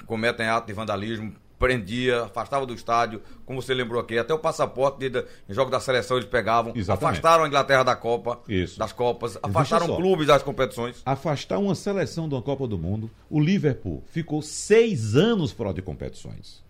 [0.06, 4.98] cometem ato de vandalismo, prendia, afastava do estádio, como você lembrou aqui, até o passaporte
[5.00, 7.18] de, de- em jogo da seleção eles pegavam, Exatamente.
[7.20, 8.80] afastaram a Inglaterra da Copa, Isso.
[8.80, 11.02] das Copas, afastaram clubes das competições.
[11.06, 15.82] afastar uma seleção de uma Copa do Mundo, o Liverpool ficou seis anos fora de
[15.82, 16.64] competições.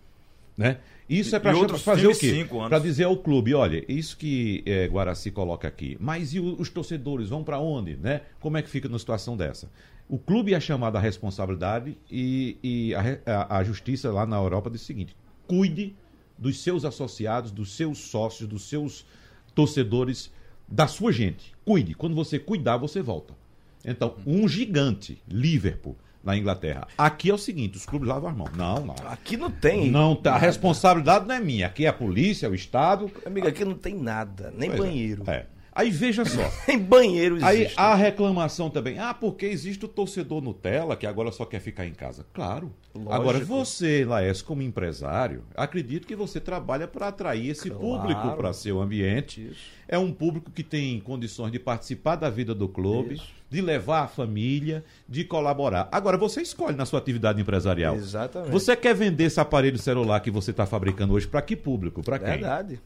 [0.58, 0.78] Né?
[1.10, 2.46] Isso E- é para outros fazer o quê?
[2.68, 7.28] Para dizer ao clube, olha, isso que eh, Guaraci coloca aqui, mas e os torcedores
[7.28, 7.96] vão para onde?
[7.96, 8.22] Né?
[8.38, 9.68] Como é que fica numa situação dessa?
[10.08, 14.70] O clube é chamado à responsabilidade e, e a, a- a justiça lá na Europa
[14.70, 15.94] diz o seguinte: cuide
[16.38, 19.04] dos seus associados, dos seus sócios, dos seus
[19.54, 20.32] torcedores,
[20.68, 21.52] da sua gente.
[21.64, 21.94] Cuide.
[21.94, 23.34] Quando você cuidar, você volta.
[23.84, 26.86] Então, um gigante, Liverpool, na Inglaterra.
[26.98, 28.50] Aqui é o seguinte: os clubes lavam as mãos.
[28.56, 28.94] Não, não.
[29.06, 29.90] Aqui não tem.
[29.90, 31.66] Não, tá, a responsabilidade não é minha.
[31.66, 33.10] Aqui é a polícia, é o Estado.
[33.24, 34.84] Amigo, aqui não tem nada, nem Pois é.
[34.84, 35.24] banheiro.
[35.26, 35.46] É.
[35.72, 36.42] Aí veja só.
[36.66, 37.78] Nem banheiro Aí existe.
[37.78, 38.98] a reclamação também.
[38.98, 42.26] Ah, porque existe o torcedor Nutella que agora só quer ficar em casa.
[42.34, 42.72] Claro.
[42.92, 43.12] Lógico.
[43.14, 47.80] Agora, você, Laércio, como empresário, acredito que você trabalha para atrair esse Claro.
[47.84, 49.46] público para seu ambiente.
[49.52, 49.60] Isso.
[49.86, 54.06] É um público que tem condições de participar da vida do clube, de levar a
[54.06, 55.88] família, de colaborar.
[55.90, 57.96] Agora, você escolhe na sua atividade empresarial.
[57.96, 58.52] Exatamente.
[58.52, 62.00] Você quer vender esse aparelho celular que você está fabricando hoje para que público?
[62.00, 62.28] Para quem?
[62.28, 62.80] Verdade.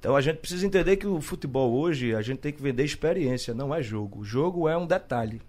[0.00, 3.52] Então a gente precisa entender que o futebol hoje, a gente tem que vender experiência,
[3.52, 4.20] não é jogo.
[4.20, 5.42] O jogo é um detalhe.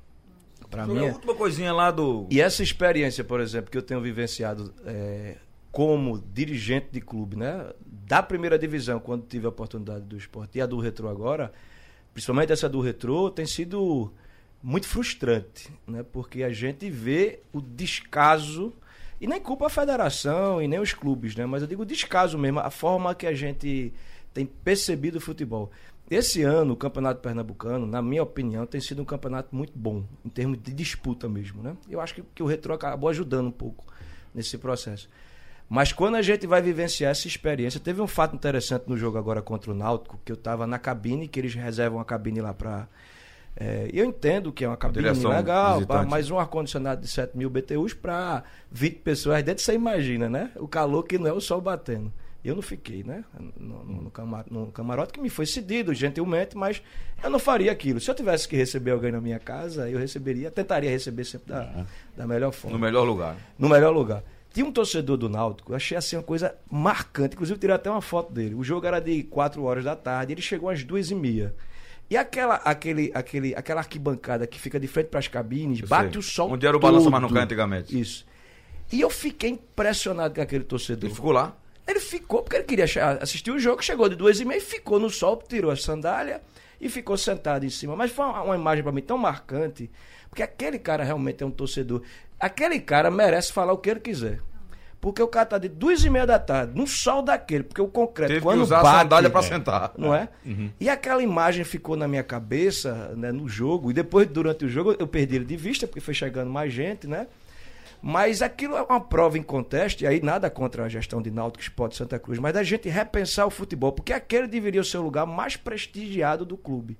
[0.70, 1.00] Para mim.
[1.00, 2.28] A é- última coisinha lá do.
[2.30, 5.38] E essa experiência, por exemplo, que eu tenho vivenciado é,
[5.72, 7.72] como dirigente de clube, né?
[7.86, 11.52] Da primeira divisão, quando tive a oportunidade do esporte, e a do Retro agora,
[12.14, 14.12] principalmente essa do Retro, tem sido
[14.62, 16.04] muito frustrante, né?
[16.04, 18.74] Porque a gente vê o descaso,
[19.20, 21.46] e nem culpa a federação e nem os clubes, né?
[21.46, 23.94] Mas eu digo descaso mesmo, a forma que a gente
[24.34, 25.72] tem percebido o futebol.
[26.10, 30.30] Esse ano, o Campeonato Pernambucano, na minha opinião, tem sido um campeonato muito bom, em
[30.30, 31.78] termos de disputa mesmo, né?
[31.88, 33.86] Eu acho que, que o Retro acabou ajudando um pouco
[34.34, 35.08] nesse processo.
[35.70, 39.40] Mas quando a gente vai vivenciar essa experiência, teve um fato interessante no jogo agora
[39.40, 42.88] contra o Náutico, que eu estava na cabine, que eles reservam a cabine lá para.
[43.92, 47.50] Eu entendo que é uma cabine Direção legal, pá, mas um ar-condicionado de 7 mil
[47.50, 50.52] BTUs para 20 pessoas dentro, você imagina, né?
[50.56, 52.12] O calor que não é o sol batendo.
[52.42, 53.26] Eu não fiquei, né?
[53.58, 56.82] No, no- no camar- no camarote que me foi cedido gentilmente, mas
[57.22, 58.00] eu não faria aquilo.
[58.00, 61.86] Se eu tivesse que receber alguém na minha casa, eu receberia, tentaria receber sempre da,
[62.16, 63.36] da melhor forma No melhor lugar.
[63.58, 64.24] no melhor lugar.
[64.54, 68.02] Tinha um torcedor do Náutico, eu achei assim uma coisa marcante, inclusive tirei até uma
[68.02, 68.56] foto dele.
[68.56, 71.54] O jogo era de 4 horas da tarde, ele chegou às duas e meia.
[72.10, 76.12] E aquela, aquele, aquele, aquela arquibancada que fica de frente para as cabines, Eu bate
[76.14, 76.20] sei.
[76.20, 77.12] o sol Onde era o Balança todo.
[77.12, 78.00] Mas Não Cai antigamente.
[78.00, 78.26] Isso.
[78.92, 81.08] E eu fiquei impressionado com aquele torcedor.
[81.08, 81.56] Ele ficou lá.
[81.88, 82.86] Ele ficou, porque ele queria
[83.22, 86.42] assistir o jogo, chegou de duas e meia, ficou no sol, tirou a sandália
[86.80, 87.96] e ficou sentado em cima.
[87.96, 89.90] Mas foi uma, uma imagem para mim tão marcante,
[90.30, 92.04] porque aquele cara realmente é um torcedor.
[92.40, 94.40] Aquele cara merece falar o que ele quiser.
[95.02, 97.88] Porque o cara tá de duas e meia da tarde, num sol daquele, porque o
[97.88, 99.94] concreto, Teve que quando usar a bate, sandália pra sentar.
[99.98, 100.28] não é?
[100.80, 104.94] E aquela imagem ficou na minha cabeça, né, no jogo, e depois, durante o jogo,
[105.00, 107.28] eu perdi ele de vista, porque foi chegando mais gente, né?
[108.02, 111.62] Mas aquilo é uma prova em conteste, e aí nada contra a gestão de Náutico,
[111.62, 115.26] Sport Santa Cruz, mas da gente repensar o futebol, porque aquele deveria ser o lugar
[115.26, 116.98] mais prestigiado do clube.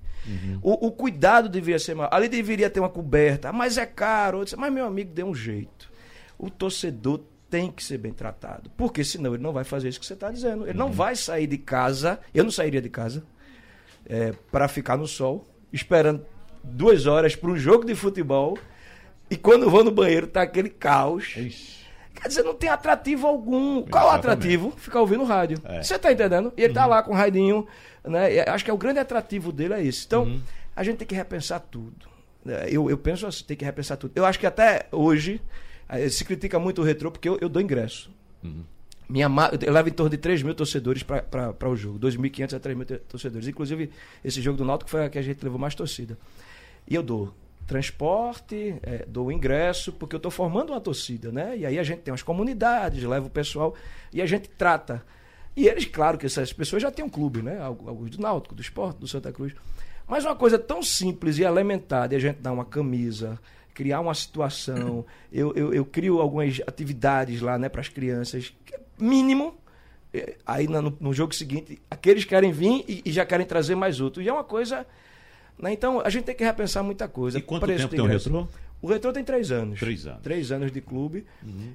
[0.62, 2.10] O, o cuidado deveria ser maior.
[2.12, 4.44] Ali deveria ter uma coberta, "Ah, mas é caro.
[4.44, 5.90] Disse, Mas meu amigo, dê um jeito.
[6.38, 10.06] O torcedor tem que ser bem tratado, porque senão ele não vai fazer isso que
[10.06, 10.66] você está dizendo.
[10.66, 13.24] Ele não vai sair de casa, eu não sairia de casa,
[14.50, 16.24] para ficar no sol, esperando
[16.62, 18.56] duas horas para um jogo de futebol.
[19.28, 21.34] E quando vou no banheiro, tá aquele caos.
[22.14, 23.82] Quer dizer, não tem atrativo algum.
[23.82, 24.38] Qual é o Exatamente.
[24.38, 24.70] atrativo?
[24.76, 25.58] Ficar ouvindo rádio.
[25.64, 25.82] É.
[25.82, 26.52] Você tá entendendo?
[26.56, 27.66] E ele tá lá com o radinho,
[28.04, 28.40] né?
[28.48, 30.04] Acho que é o grande atrativo dele é esse.
[30.06, 30.40] Então,
[30.74, 32.08] a gente tem que repensar tudo.
[32.46, 34.12] É, Eu, eu penso assim, tem que repensar tudo.
[34.14, 35.40] Eu acho que até hoje
[36.10, 38.10] se critica muito o retrô porque eu, eu dou ingresso.
[39.08, 41.98] Minha, ma- eu levo em torno de 3 mil torcedores para o jogo.
[41.98, 43.48] 2.500 a 3 mil torcedores.
[43.48, 43.90] Inclusive,
[44.24, 46.16] esse jogo do Náutico foi a que a gente levou mais torcida.
[46.88, 47.34] E eu dou
[47.66, 51.56] transporte, eh, dou ingresso, porque eu estou formando uma torcida, né?
[51.56, 53.74] E aí a gente tem umas comunidades, leva o pessoal
[54.12, 55.04] e a gente trata.
[55.56, 57.60] E eles, claro que essas pessoas já têm um clube, né?
[57.60, 59.52] Algu- Alguns do Náutico, do Esporte, do Santa Cruz.
[60.06, 63.38] Mas uma coisa tão simples e elementar de a gente dar uma camisa,
[63.80, 65.06] criar uma situação.
[65.32, 69.54] Eu, eu, eu crio algumas atividades lá né, para as crianças, é mínimo.
[70.12, 73.98] Eh, Aí no, no jogo seguinte, aqueles querem vir e, e já querem trazer mais
[73.98, 74.20] outro.
[74.20, 74.86] E é uma coisa.
[75.58, 77.38] né, Então a gente tem que repensar muita coisa.
[77.38, 78.46] E quanto Preço tempo tem o retrô?
[78.82, 79.80] O retrô tem três anos.
[79.80, 80.16] Três anos.
[80.18, 80.22] Uhum.
[80.22, 81.24] Três anos de clube.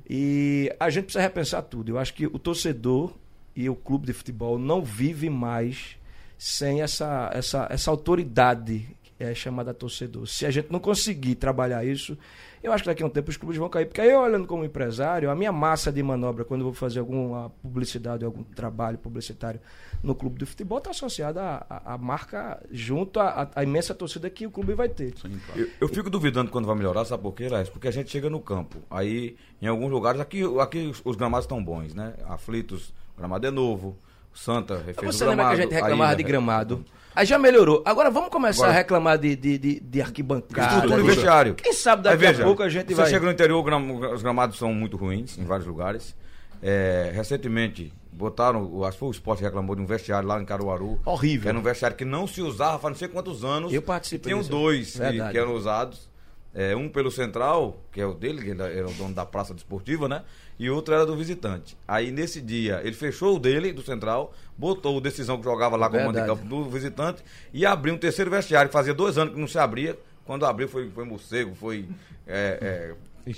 [0.08, 1.90] E a gente precisa repensar tudo.
[1.90, 3.14] Eu acho que o torcedor
[3.56, 5.98] e o clube de futebol não vive mais
[6.38, 8.86] sem essa, essa, essa autoridade
[9.20, 10.28] é chamada torcedor.
[10.28, 12.18] Se a gente não conseguir trabalhar isso,
[12.62, 13.86] eu acho que daqui a um tempo os clubes vão cair.
[13.86, 17.00] Porque aí, eu olhando como empresário, a minha massa de manobra, quando eu vou fazer
[17.00, 19.60] alguma publicidade, algum trabalho publicitário
[20.04, 24.52] no clube de futebol, está associada à, marca junto à, à imensa torcida que o
[24.52, 25.14] clube vai ter.
[25.18, 25.62] Sim, claro.
[25.62, 27.72] Eu, eu fico duvidando quando vai melhorar, sabe por quê, Laércio?
[27.72, 28.80] Porque a gente chega no campo.
[28.90, 32.14] Aí, em alguns lugares, aqui, aqui os, os gramados estão bons, né?
[32.28, 33.98] Aflitos, o gramado é novo.
[34.36, 36.30] Santa refez Você o lembra que a gente reclamava aí, de né?
[36.30, 36.86] gramado?
[37.16, 37.82] Aí já melhorou.
[37.86, 40.76] Agora vamos começar Agora- a reclamar de, de, de, de arquibancada.
[40.76, 41.56] Estrutura e vestiário.
[41.56, 43.10] Quem sabe daqui veja, a pouco a gente você vai...
[43.10, 43.66] chega no interior,
[44.14, 46.14] os gramados são muito ruins em vários lugares.
[46.62, 50.46] É, recentemente, botaram, o- acho que foi o esporte reclamou de um vestiário lá em
[50.46, 51.00] Caruaru.
[51.06, 51.50] Horrível.
[51.50, 53.72] Era um vestiário que não se usava faz não sei quantos anos.
[53.74, 56.10] Eu participei Tinham dois que, que eram usados.
[56.58, 59.54] É, um pelo Central, que é o dele, que ele era o dono da praça
[59.54, 60.24] desportiva, né?
[60.58, 61.76] E outro era do visitante.
[61.86, 65.90] Aí nesse dia, ele fechou o dele, do Central, botou o decisão que jogava lá
[65.90, 67.22] com o mando de campo do visitante
[67.54, 70.00] e abriu um terceiro vestiário, que fazia dois anos que não se abria.
[70.26, 71.86] Quando abriu foi, foi morcego, foi.
[72.26, 72.94] é,
[73.28, 73.32] é,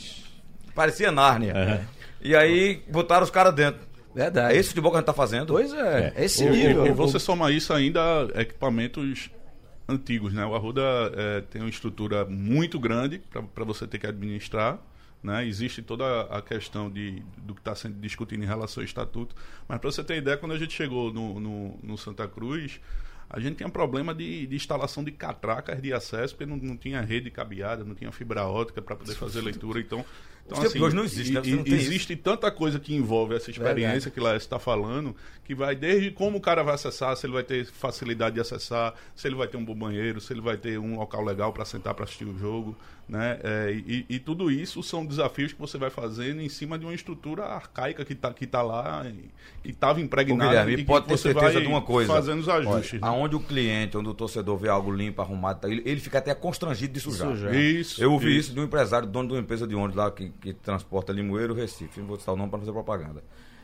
[0.75, 1.88] parecia Nárnia.
[2.21, 3.82] E aí botaram os caras dentro.
[4.13, 4.56] Verdade.
[4.56, 5.53] É esse futebol que a gente tá fazendo?
[5.53, 6.23] Pois é, É.
[6.23, 6.86] esse nível.
[6.88, 9.30] E, você soma isso ainda a equipamentos
[9.88, 10.45] antigos, né?
[10.45, 10.82] O Arruda
[11.15, 13.21] é, tem uma estrutura muito grande
[13.54, 14.80] para você ter que administrar.
[15.23, 15.47] Né?
[15.47, 19.36] Existe toda a questão de, do que está sendo discutido em relação ao estatuto.
[19.67, 22.80] Mas para você ter ideia, quando a gente chegou no, no, no Santa Cruz,
[23.30, 27.02] a gente tinha problema de, de instalação de catracas de acesso, porque não, não tinha
[27.02, 29.80] rede cabeada, não tinha fibra ótica para poder fazer leitura.
[29.80, 30.06] Então,
[30.48, 31.42] então tempos de hoje não existe, né?
[31.46, 31.90] não e- tem isso.
[31.90, 36.38] existe tanta coisa que envolve essa experiência que lá está falando, que vai desde como
[36.38, 39.58] o cara vai acessar, se ele vai ter facilidade de acessar, se ele vai ter
[39.58, 42.38] um bom banheiro, se ele vai ter um local legal para sentar para assistir o
[42.38, 43.39] jogo, né?
[43.43, 46.93] É, e, e tudo isso são desafios que você vai fazendo em cima de uma
[46.93, 49.30] estrutura arcaica que está que tá lá, e-
[49.63, 52.12] que estava impregnada Guilherme, e que pode ter você certeza vai de uma coisa.
[52.13, 52.93] fazendo os ajustes.
[52.93, 53.08] Olha, né?
[53.08, 56.36] aonde o cliente, onde o torcedor vê algo limpo, arrumado, tá, ele, ele fica até
[56.36, 57.30] constrangido de sujar.
[57.30, 57.56] Sujar.
[57.56, 58.04] Isso.
[58.04, 60.54] Eu ouvi isso de um empresário, dono de uma empresa de ônibus lá que, que
[60.54, 62.00] transporta Limoeiro, Recife.
[62.02, 63.24] Não vou citar o nome para não fazer propaganda.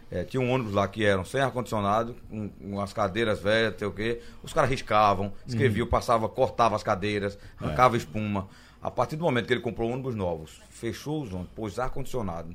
[0.09, 3.87] É, tinha um ônibus lá que eram sem ar-condicionado, com, com as cadeiras velhas, sei
[3.87, 4.21] o quê.
[4.43, 8.47] Os caras riscavam, escreviam, passava, cortava as cadeiras, arrancava espuma.
[8.83, 12.53] A partir do momento que ele comprou ônibus novos, fechou os ônibus, pôs ar-condicionado.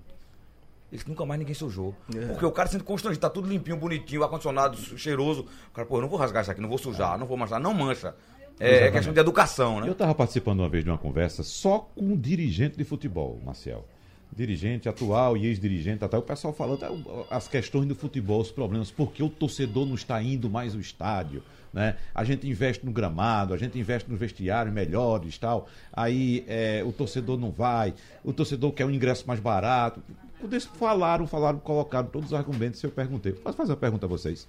[0.93, 1.95] Isso nunca mais ninguém sujou.
[2.29, 5.47] Porque o cara sendo constrangido, tá tudo limpinho, bonitinho, ar-condicionado, cheiroso.
[5.71, 7.59] O cara, pô, eu não vou rasgar isso aqui, não vou sujar, não vou manchar.
[7.59, 8.15] Não mancha.
[8.61, 9.89] É, é questão de educação, né?
[9.89, 13.87] Eu estava participando uma vez de uma conversa só com um dirigente de futebol, Marcel.
[14.35, 18.91] Dirigente atual e ex-dirigente até o pessoal falando ah, as questões do futebol, os problemas,
[18.91, 21.97] porque o torcedor não está indo mais ao estádio, né?
[22.15, 25.69] A gente investe no gramado, a gente investe nos vestiários melhores, tal.
[25.93, 30.03] Aí é, o torcedor não vai, o torcedor quer um ingresso mais barato.
[30.39, 32.83] Quando eles falaram, falaram, colocaram todos os argumentos.
[32.83, 34.47] Eu perguntei, posso fazer uma pergunta a vocês?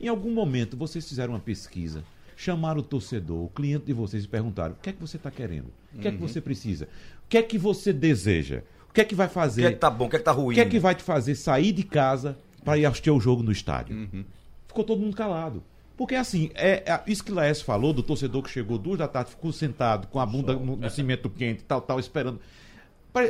[0.00, 2.04] Em algum momento vocês fizeram uma pesquisa,
[2.36, 5.30] chamaram o torcedor, o cliente de vocês e perguntaram: o que é que você está
[5.30, 5.72] querendo?
[5.94, 6.84] O que é que você precisa?
[7.24, 8.62] O que é que você deseja?
[8.96, 9.60] O que é que vai fazer?
[9.60, 10.52] O que é que tá bom, o que é que tá ruim?
[10.52, 13.42] O que é que vai te fazer sair de casa para ir assistir o jogo
[13.42, 13.94] no estádio?
[13.94, 14.24] Uhum.
[14.66, 15.62] Ficou todo mundo calado.
[15.98, 19.30] Porque assim, é, é isso que Laércio falou, do torcedor que chegou duas da tarde,
[19.30, 22.40] ficou sentado com a bunda no, no cimento quente, tal, tal, esperando.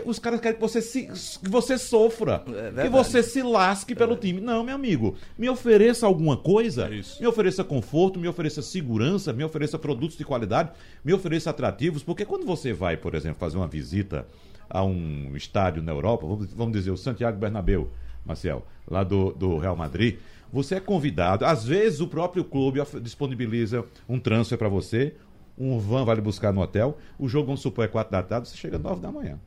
[0.05, 1.07] Os caras querem que você, se,
[1.43, 2.89] que você sofra, que verdade.
[2.89, 4.41] você se lasque pelo time.
[4.41, 7.21] Não, meu amigo, me ofereça alguma coisa, Isso.
[7.21, 10.71] me ofereça conforto, me ofereça segurança, me ofereça produtos de qualidade,
[11.05, 14.27] me ofereça atrativos, porque quando você vai, por exemplo, fazer uma visita
[14.69, 17.89] a um estádio na Europa, vamos, vamos dizer o Santiago Bernabéu,
[18.25, 20.17] Marcel, lá do, do Real Madrid,
[20.53, 25.15] você é convidado, às vezes o próprio clube disponibiliza um transfer para você,
[25.59, 28.49] um van vai lhe buscar no hotel, o jogo, vamos supor, é 4 da tarde,
[28.49, 29.39] você chega às 9 da manhã.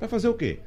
[0.00, 0.58] Vai fazer o quê?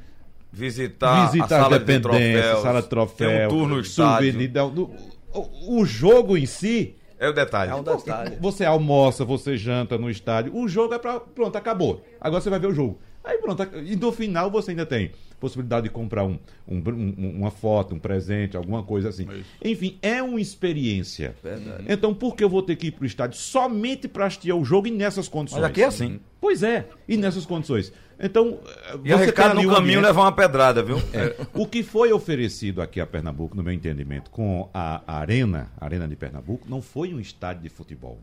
[0.52, 2.62] Visitar Visitar a sala de troféus.
[2.62, 4.32] sala de troféu, um tour no estádio.
[4.32, 4.90] souvenir, do-
[5.34, 7.70] o, o jogo em si, É o detalhe.
[7.70, 8.36] É um detalhe.
[8.40, 11.18] você almoça, você janta no estádio, o jogo é pra.
[11.20, 12.02] Pronto, acabou.
[12.20, 12.98] Agora você vai ver o jogo.
[13.26, 15.10] Aí pronto, ac- e no final você ainda tem
[15.40, 19.24] possibilidade de comprar um, um um- uma foto, um presente, alguma coisa assim.
[19.30, 19.50] Isso.
[19.62, 21.34] Enfim, é uma experiência.
[21.42, 21.84] Verdade.
[21.88, 24.86] Então por que eu vou ter que ir pro estádio somente para assistir ao jogo
[24.86, 25.60] e nessas condições?
[25.60, 26.20] Mas aqui é assim.
[26.40, 27.92] Pois é, e nessas condições.
[28.18, 30.96] Então, eh, E arriscar tem ali no um caminho ambiente- levar uma pedrada, viu?
[31.12, 31.36] é.
[31.52, 36.08] O que foi oferecido aqui a Pernambuco, no meu entendimento, com a Arena, a Arena
[36.08, 38.18] de Pernambuco, não foi um estádio de futebol.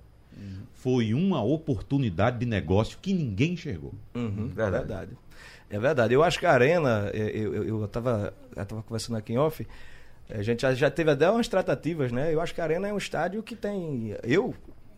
[0.73, 3.93] Foi uma oportunidade de negócio que ninguém enxergou.
[4.13, 4.85] Uhum, Verdade.
[4.85, 5.11] verdade.
[5.69, 6.13] É verdade.
[6.13, 9.65] Eu acho que a Arena, eu, eu, eu tava, eu tava conversando aqui em off,
[10.29, 12.33] a gente já, já teve até umas tratativas, né?
[12.33, 14.15] Eu acho que a Arena é um estádio que tem.
[14.23, 14.53] Eu,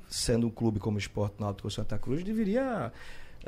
[0.08, 2.92] sendo um clube como o Esporte Náutico Santa Cruz, deveria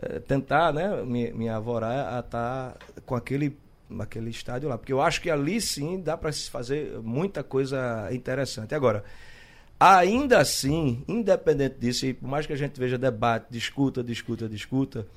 [0.01, 3.57] eh, tentar, né, me, me avorar a estar com aquele
[3.99, 8.09] aquele estádio lá, porque eu acho que ali sim dá para se fazer muita coisa
[8.11, 8.75] interessante.
[8.75, 9.03] Agora,
[9.79, 15.07] ainda assim, independente disso, e por mais que a gente veja debate, discuta, discuta, discuta,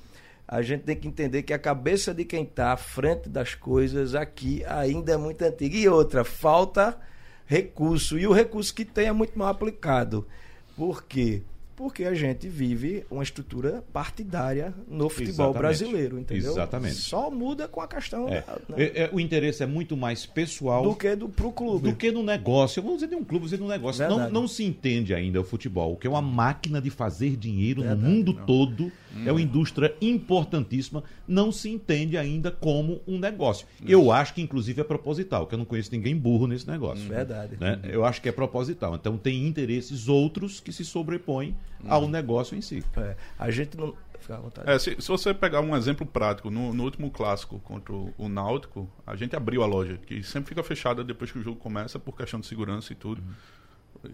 [0.47, 4.13] a gente tem que entender que a cabeça de quem está à frente das coisas
[4.13, 5.77] aqui ainda é muito antiga.
[5.77, 6.99] E outra, falta
[7.45, 8.19] recurso.
[8.19, 10.27] E o recurso que tem é muito mal aplicado.
[10.75, 11.41] Por quê?
[11.81, 15.57] Porque a gente vive uma estrutura partidária no futebol Exatamente.
[15.57, 16.51] brasileiro, entendeu?
[16.51, 16.93] Exatamente.
[16.93, 18.41] Só muda com a questão É.
[18.41, 21.89] da- né, É, é, o interesse é muito mais pessoal do que do, pro clube.
[21.89, 22.79] do que no negócio.
[22.79, 24.03] Eu vou dizer de um clube, vou dizer de um negócio.
[24.03, 24.31] Não, Verdade.
[24.33, 28.07] não se entende ainda o futebol, que é uma máquina de fazer dinheiro Verdade, no
[28.09, 28.91] mundo todo.
[29.25, 31.03] É uma indústria importantíssima.
[31.27, 33.65] Não se entende ainda como um negócio.
[33.85, 37.07] Eu acho que, inclusive, é proposital, que eu não conheço ninguém burro nesse negócio.
[37.09, 37.57] Verdade.
[37.59, 37.79] né?
[37.85, 38.95] Eu acho que é proposital.
[38.95, 41.55] Então, tem interesses outros que se sobrepõem
[41.87, 42.83] ao negócio em si.
[42.97, 43.95] É, a gente não.
[44.19, 44.69] Fica à vontade.
[44.69, 48.87] É, se, se você pegar um exemplo prático, no, no último clássico contra o, Náutico,
[49.05, 52.15] a gente abriu a loja, que sempre fica fechada depois que o jogo começa por
[52.15, 53.21] questão de segurança e tudo.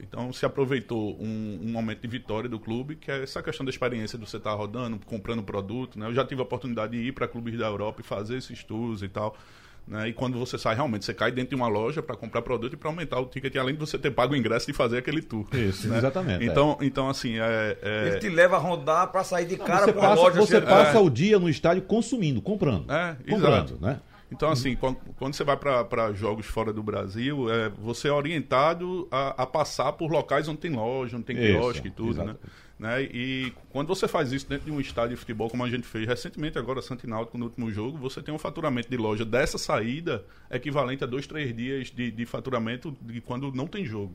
[0.02, 3.70] Então se aproveitou um, um momento de vitória do clube, que é essa questão da
[3.70, 5.98] experiência de você estar rodando, comprando produto.
[6.00, 6.08] Né?
[6.08, 9.02] Eu já tive a oportunidade de ir para clubes da Europa e fazer esses tours
[9.02, 9.38] e tal.
[9.88, 10.10] Né?
[10.10, 12.76] E quando você sai, realmente, você cai dentro de uma loja para comprar produto e
[12.76, 15.46] para aumentar o ticket, além de você ter pago o ingresso de fazer aquele tour.
[15.54, 15.98] Isso, né?
[15.98, 16.46] exatamente, é.
[16.48, 19.94] Então, então assim, é, é- Ele te leva a rodar pra sair de cara você
[19.94, 20.42] com a passa, loja.
[20.42, 21.02] você cheia- passa É.
[21.02, 22.92] o dia no estádio consumindo, comprando.
[22.92, 23.78] É, comprando, exato.
[23.80, 24.00] né?
[24.32, 29.08] Então, assim, quando, quando você vai para jogos fora do Brasil, é, você é orientado
[29.10, 32.36] a, a passar por locais onde tem loja, onde tem quiosque e tudo, né?
[32.78, 33.04] né?
[33.04, 36.06] E quando você faz isso dentro de um estádio de futebol, como a gente fez
[36.06, 41.04] recentemente agora, Santináutico, no último jogo, você tem um faturamento de loja dessa saída equivalente
[41.04, 44.14] a dois, três dias de, de faturamento de quando não tem jogo.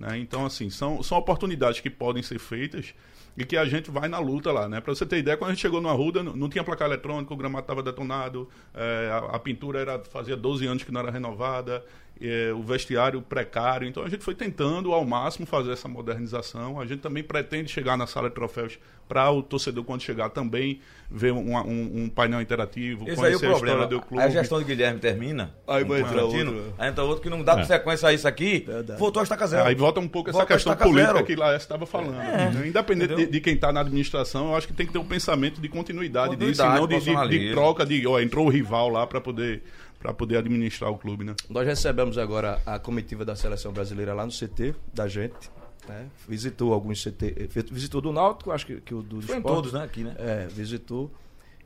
[0.00, 0.18] Né?
[0.18, 2.94] Então, assim, são, são oportunidades que podem ser feitas
[3.36, 4.80] e que a gente vai na luta lá, né?
[4.80, 7.34] Pra você ter ideia, quando a gente chegou no Arruda, não, não tinha placar eletrônico,
[7.34, 11.10] o gramado estava detonado, eh, a, a pintura era fazia 12 anos que não era
[11.10, 11.84] renovada,
[12.20, 13.86] eh, o vestiário precário.
[13.88, 16.80] Então a gente foi tentando ao máximo fazer essa modernização.
[16.80, 18.78] A gente também pretende chegar na sala de troféus
[19.08, 20.80] para o torcedor, quando chegar, também
[21.10, 23.78] ver um, um- um painel interativo, Esse aí é o conhecer a problema.
[23.80, 24.22] história do clube.
[24.22, 25.52] A gestão de Guilherme termina.
[25.66, 26.74] Aí vai o entrar outro.
[26.78, 27.64] Aí entra outro que não dá É.
[27.64, 28.60] sequência a isso aqui.
[28.66, 29.00] Verdade.
[29.00, 29.66] Voltou a estaca zero.
[29.68, 31.24] Aí volta um pouco essa Volta a questão política zero.
[31.26, 32.12] que Laércio estava falando.
[32.12, 32.62] né?
[32.64, 35.60] Independente de, de quem está na administração, eu acho que tem que ter um pensamento
[35.60, 36.86] de continuidade, disso, e Continuidade, não
[37.26, 39.64] de, de- de, troca de, ó, entrou o rival lá para poder,
[40.00, 41.36] pra poder administrar o clube, né?
[41.48, 45.50] Nós recebemos agora a comitiva da seleção brasileira lá no CT da gente.
[45.88, 46.08] né?
[46.28, 47.48] Visitou alguns CT.
[47.70, 49.84] Visitou do Náutico, acho que, que o do Foi em todos, né?
[49.84, 50.16] Aqui, né?
[50.18, 51.10] É, visitou.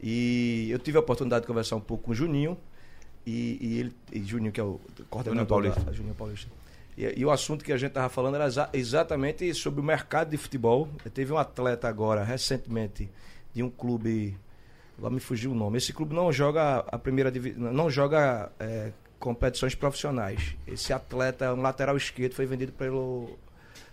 [0.02, 2.58] E eu tive a oportunidade de conversar um pouco com o Juninho.
[3.26, 4.78] E, e ele, e Juninho, que é o
[5.08, 5.80] coordenador Paulista.
[5.80, 6.50] da Juninho Paulista.
[6.98, 10.30] E, e o assunto que a gente estava falando era exa- exatamente sobre o mercado
[10.30, 10.88] de futebol.
[11.14, 13.08] Teve um atleta agora, recentemente,
[13.54, 14.36] de um clube.
[14.96, 15.78] Agora me fugiu o nome.
[15.78, 20.56] Esse clube não joga a primeira divisão, não joga é, competições profissionais.
[20.66, 23.36] Esse atleta, um lateral esquerdo, foi vendido pelo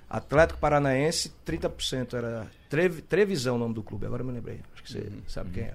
[0.09, 4.59] Atlético Paranaense, 30% era Trev, Trevisão o nome do clube, agora eu me lembrei.
[4.73, 5.73] Acho que você sabe quem é.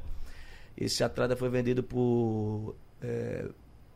[0.77, 3.47] Esse atleta foi vendido por é,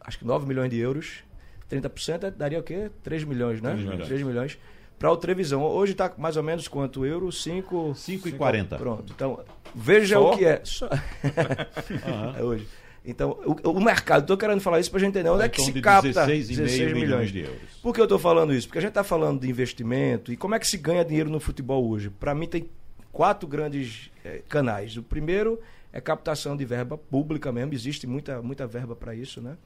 [0.01, 1.23] acho que 9 milhões de euros.
[1.71, 2.91] 30% é- daria o quê?
[3.05, 3.71] 3 milhões, né?
[3.71, 4.07] 3 milhões.
[4.09, 4.59] 3 milhões.
[5.01, 5.63] Para o Trevisão.
[5.63, 7.33] Hoje está mais ou menos quanto euro?
[7.33, 7.95] 5.
[7.95, 8.77] 5,40.
[8.77, 9.11] Pronto.
[9.17, 9.41] Então,
[9.75, 10.31] veja Só?
[10.31, 10.61] o que é.
[10.63, 10.91] Só.
[12.39, 12.69] é hoje.
[13.03, 15.49] Então, o, o mercado, estou querendo falar isso para a gente entender onde Em é
[15.49, 17.63] que torno se capta 16,5 milhões de euros.
[17.83, 18.67] Por que eu estou falando isso?
[18.67, 21.41] Porque a gente está falando de investimento e como é que se ganha dinheiro no
[21.41, 22.11] futebol hoje.
[22.11, 22.69] Para mim, tem
[23.11, 24.99] quatro grandes eh, canais.
[24.99, 25.59] O primeiro
[25.95, 29.57] é captação de verba pública mesmo, existe muita, muita verba para isso, né?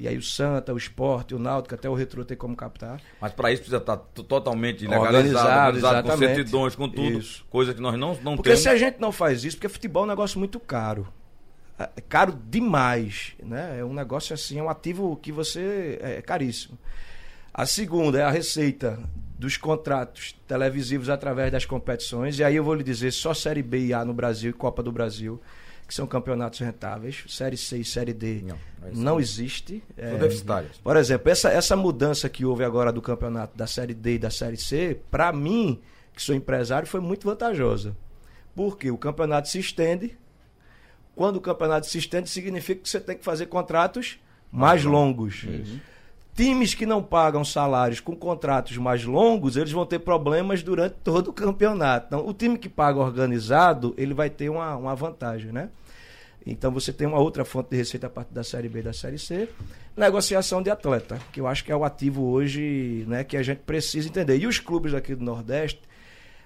[0.00, 3.00] E aí o Santa, o Esporte, o Náutico, até o Retro tem como captar.
[3.20, 7.18] Mas para isso precisa estar t- totalmente legalizado, organizado, com certidões, com tudo.
[7.18, 7.44] Isso.
[7.50, 8.62] Coisa que nós não, não Porque temos.
[8.62, 11.08] se a gente não faz isso, porque futebol é um negócio muito caro.
[11.78, 13.78] É caro demais, né?
[13.78, 16.76] É um negócio assim, é um ativo que você é caríssimo.
[17.54, 18.98] A segunda é a receita
[19.38, 22.38] dos contratos televisivos através das competições.
[22.38, 24.82] E aí eu vou lhe dizer só Série B e A no Brasil e Copa
[24.82, 25.40] do Brasil,
[25.88, 27.24] que são campeonatos rentáveis.
[27.26, 28.58] Série C e Série D Não,
[28.92, 29.82] não, é existe.
[29.96, 30.04] São
[30.76, 34.18] É, por exemplo, essa, essa mudança que houve agora do campeonato da Série D e
[34.18, 35.80] da Série C, para mim,
[36.12, 37.96] que sou empresário, foi muito vantajosa.
[38.54, 40.14] Porque o campeonato se estende.
[41.16, 44.20] Quando o campeonato se estende, significa que você tem que fazer contratos
[44.52, 45.46] mais longos.
[46.38, 51.30] Times que não pagam salários com contratos mais longos, eles vão ter problemas durante todo
[51.30, 52.06] o campeonato.
[52.06, 55.68] Então, o time que paga organizado, ele vai ter uma, uma vantagem, né?
[56.46, 58.92] Então você tem uma outra fonte de receita a partir da Série B e da
[58.92, 59.48] Série C.
[59.96, 63.62] Negociação de atleta, que eu acho que é o ativo hoje né, que a gente
[63.62, 64.38] precisa entender.
[64.38, 65.80] E os clubes aqui do Nordeste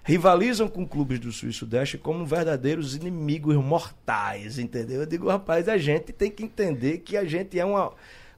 [0.02, 5.00] rivalizam com clubes do Sul e Sudeste como verdadeiros inimigos mortais, entendeu?
[5.00, 7.92] Eu digo, rapaz, a gente tem que entender que a gente é uma.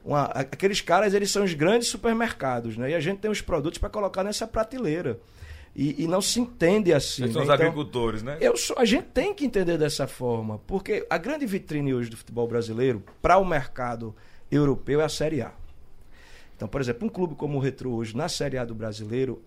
[0.05, 2.91] Uma aqueles caras, eles são os grandes supermercados, né?
[2.91, 5.19] E a gente tem os produtos para colocar nessa prateleira.
[5.75, 7.23] E, e não se entende assim.
[7.23, 7.39] São né?
[7.39, 8.37] os Então- agricultores, né?
[8.39, 12.15] eu sou- a gente tem que entender dessa forma, porque a grande vitrine hoje do
[12.15, 14.15] futebol brasileiro para o mercado
[14.49, 15.51] europeu é a Série A.
[16.55, 19.41] Então, por exemplo, um clube como o Retro hoje na Série A do brasileiro,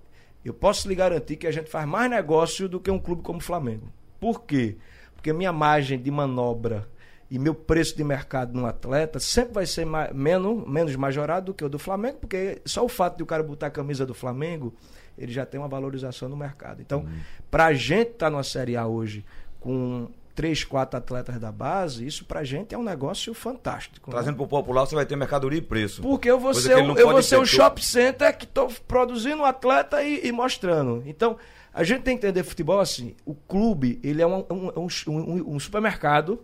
[0.44, 3.38] eu posso lhe garantir que a gente faz mais negócio do que um clube como
[3.38, 3.90] o Flamengo.
[4.20, 4.76] Por quê?
[5.14, 6.86] Porque minha margem de manobra
[7.30, 11.54] e meu preço de mercado num atleta sempre vai ser ma- menos, menos majorado do
[11.54, 14.14] que o do Flamengo, porque só o fato de o cara botar a camisa do
[14.14, 14.72] Flamengo,
[15.16, 16.80] ele já tem uma valorização no mercado.
[16.80, 17.06] Então,
[17.50, 19.24] para a gente estar numa Série A hoje
[19.60, 24.08] com três, quatro atletas da base, isso pra gente é um negócio fantástico.
[24.08, 24.14] né?
[24.14, 26.00] Trazendo para o popular, você vai ter mercadoria e preço.
[26.00, 29.44] Porque eu vou ser, um- eu vou ser um shopping center que estou produzindo um
[29.44, 31.02] atleta e, e mostrando.
[31.06, 31.36] Então,
[31.74, 33.16] a gente tem que entender futebol assim.
[33.26, 36.40] O clube, ele é um- um- um supermercado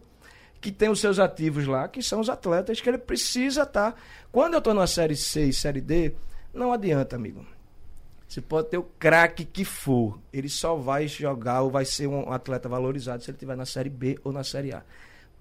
[0.65, 3.95] que tem os seus ativos lá, que são os atletas que ele precisa estar.
[4.33, 6.15] Quando eu estou numa série C e série D,
[6.55, 7.45] não adianta, amigo.
[8.27, 12.33] Você pode ter o craque que for, ele só vai jogar ou vai ser um
[12.33, 14.83] atleta valorizado se ele estiver na série B ou na série A.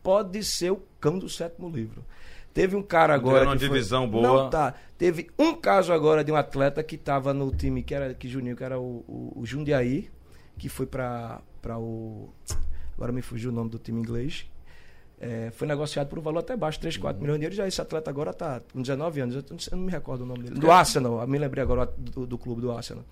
[0.03, 2.03] Pode ser o cão do sétimo livro.
[2.53, 4.27] Teve um cara agora numa que foi- divisão boa.
[4.27, 4.73] Não tá.
[4.97, 8.57] Teve um caso agora de um atleta que estava no time que era que Juninho,
[8.57, 10.09] que era o, o, o Jundiaí,
[10.57, 11.41] que foi para
[11.77, 12.27] o
[12.97, 14.45] agora me fugiu o nome do time inglês.
[15.19, 17.01] É, foi negociado por um valor até baixo, 3, Uhum.
[17.01, 17.55] 4 milhões de euros.
[17.57, 19.35] Já esse atleta agora está com 19 anos.
[19.35, 20.59] Eu não, sei- eu não me recordo o nome dele.
[20.59, 23.03] Do Arsenal, eu me lembrei agora do, do clube do Arsenal.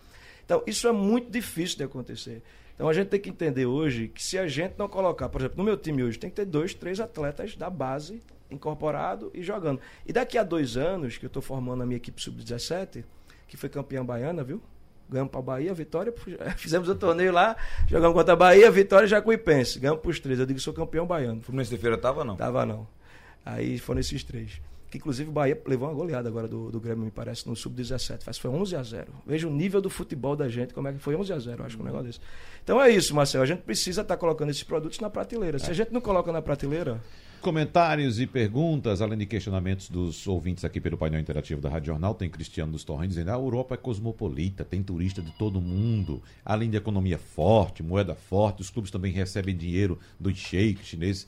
[0.44, 2.42] Então, isso é muito difícil de acontecer.
[2.76, 5.58] Então, a gente tem que entender hoje que se a gente não colocar, por exemplo,
[5.60, 9.80] no meu time hoje, tem que ter dois, três atletas da base incorporado e jogando.
[10.06, 13.04] E daqui a dois anos, que eu estou formando a minha equipe sub-17,
[13.48, 14.62] que foi campeã baiana, viu?
[15.12, 16.14] Ganhamos para a Bahia, vitória.
[16.56, 17.58] Fizemos o torneio lá,
[17.88, 19.78] jogamos contra a Bahia, vitória e Jacuipense.
[19.78, 20.40] Ganhamos para os três.
[20.40, 21.42] Eu digo que sou campeão baiano.
[21.42, 22.38] Fluminense de Feira tava não?
[22.38, 22.88] Tava não.
[23.46, 24.62] Aí foram esses três.
[24.92, 28.22] Que inclusive o Bahia levou uma goleada agora do, do Grêmio, me parece, no Sub-17.
[28.24, 31.00] Faz- Foi 11 a 0 Veja o nível do futebol da gente, como é que
[31.00, 32.20] foi 11 a 0 eu acho que um negócio desse.
[32.64, 33.44] Então é isso, Marcelo.
[33.44, 35.58] A gente precisa estar colocando esses produtos na prateleira.
[35.58, 37.02] Se a gente não coloca na prateleira,
[37.42, 42.14] Comentários e perguntas, além de questionamentos dos ouvintes aqui pelo painel interativo da Rádio Jornal,
[42.14, 46.70] tem Cristiano dos Torrentes dizendo: a Europa é cosmopolita, tem turista de todo mundo, além
[46.70, 51.28] de economia forte, moeda forte, os clubes também recebem dinheiro dos sheiks chineses.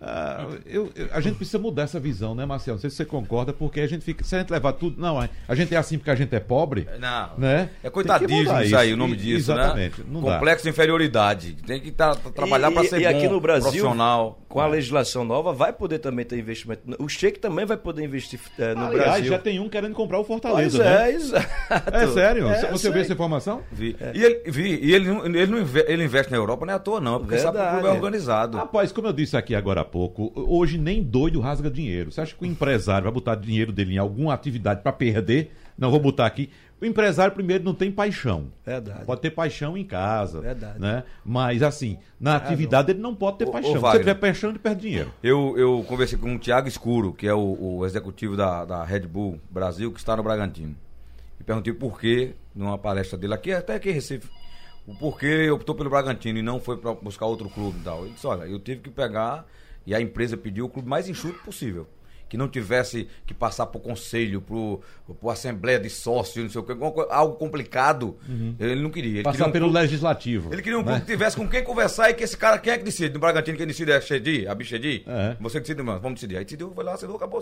[0.00, 2.76] Ah, eu- eu- a gente precisa mudar essa visão, né, Marcelo?
[2.76, 4.22] Não sei se você concorda, porque a gente fica.
[4.22, 5.00] Se a gente levar tudo.
[5.00, 6.86] Não, a gente é assim porque a gente é pobre.
[7.00, 7.30] Não.
[7.36, 7.70] Né?
[7.82, 10.06] É coitadismo isso aí, o nome E- disso, exatamente, né?
[10.08, 10.34] não dá.
[10.34, 11.56] Complexo de inferioridade.
[11.66, 14.38] Tem que tá, trabalhar E- para ser e aqui bom, no Brasil, profissional.
[14.48, 16.82] com a legislação nova, vai poder também ter investimento.
[17.00, 19.24] O Sheik também vai poder investir eh, no Aliás, Brasil.
[19.30, 21.12] já tem um querendo comprar o Pois Fortaleza, é, né?
[21.12, 21.46] exato.
[21.92, 22.46] É sério?
[22.48, 23.62] É, você viu essa informação?
[23.72, 23.96] Vi.
[24.14, 26.78] E, ele, vi, e ele, não- ele, não ele investe na Europa não é à
[26.78, 27.96] toa, não, porque sabe que o clube é Verdade.
[28.04, 28.56] organizado.
[28.58, 32.12] Rapaz, como eu disse aqui agora pouco, hoje nem doido rasga dinheiro.
[32.12, 35.52] Você acha que o empresário vai botar dinheiro dele em alguma atividade para perder?
[35.76, 36.50] Não vou botar aqui.
[36.80, 38.52] O empresário, primeiro, não tem paixão.
[38.64, 39.04] Verdade.
[39.04, 40.40] Pode ter paixão em casa.
[40.40, 40.78] Verdade.
[40.78, 41.02] Né?
[41.24, 43.80] Mas, assim, na atividade ele não pode ter Ô, ô, paixão.
[43.80, 45.12] Se ele tiver paixão, ele perde dinheiro.
[45.20, 49.00] Eu, eu conversei com o Tiago Escuro, que é o, o executivo da, da Red
[49.00, 50.76] Bull Brasil, que está no Bragantino.
[51.40, 54.28] E perguntei por que, numa palestra dele aqui, até aqui em Recife,
[54.86, 58.04] o porquê optou pelo Bragantino e não foi para buscar outro clube e tal.
[58.04, 59.44] Ele disse, olha, eu tive que pegar,
[59.88, 61.86] e a empresa pediu o clube mais enxuto possível.
[62.28, 64.82] Que não tivesse que passar por conselho, por,
[65.18, 66.72] por assembleia de sócios, não sei o que,
[67.08, 68.18] algo complicado.
[68.60, 69.12] Ele não queria.
[69.14, 70.52] Ele Passar queria um pelo clube- legislativo.
[70.52, 70.88] ele queria um né?
[70.90, 73.14] clube que tivesse com quem conversar e que esse cara, quem é que decide?
[73.14, 75.04] No Bragantino, quem decide é Xedi, a Bichedi?
[75.06, 75.38] É.
[75.40, 76.36] Você decide, mano, vamos decidir.
[76.36, 77.40] Aí decidiu, foi lá, assinou, acabou.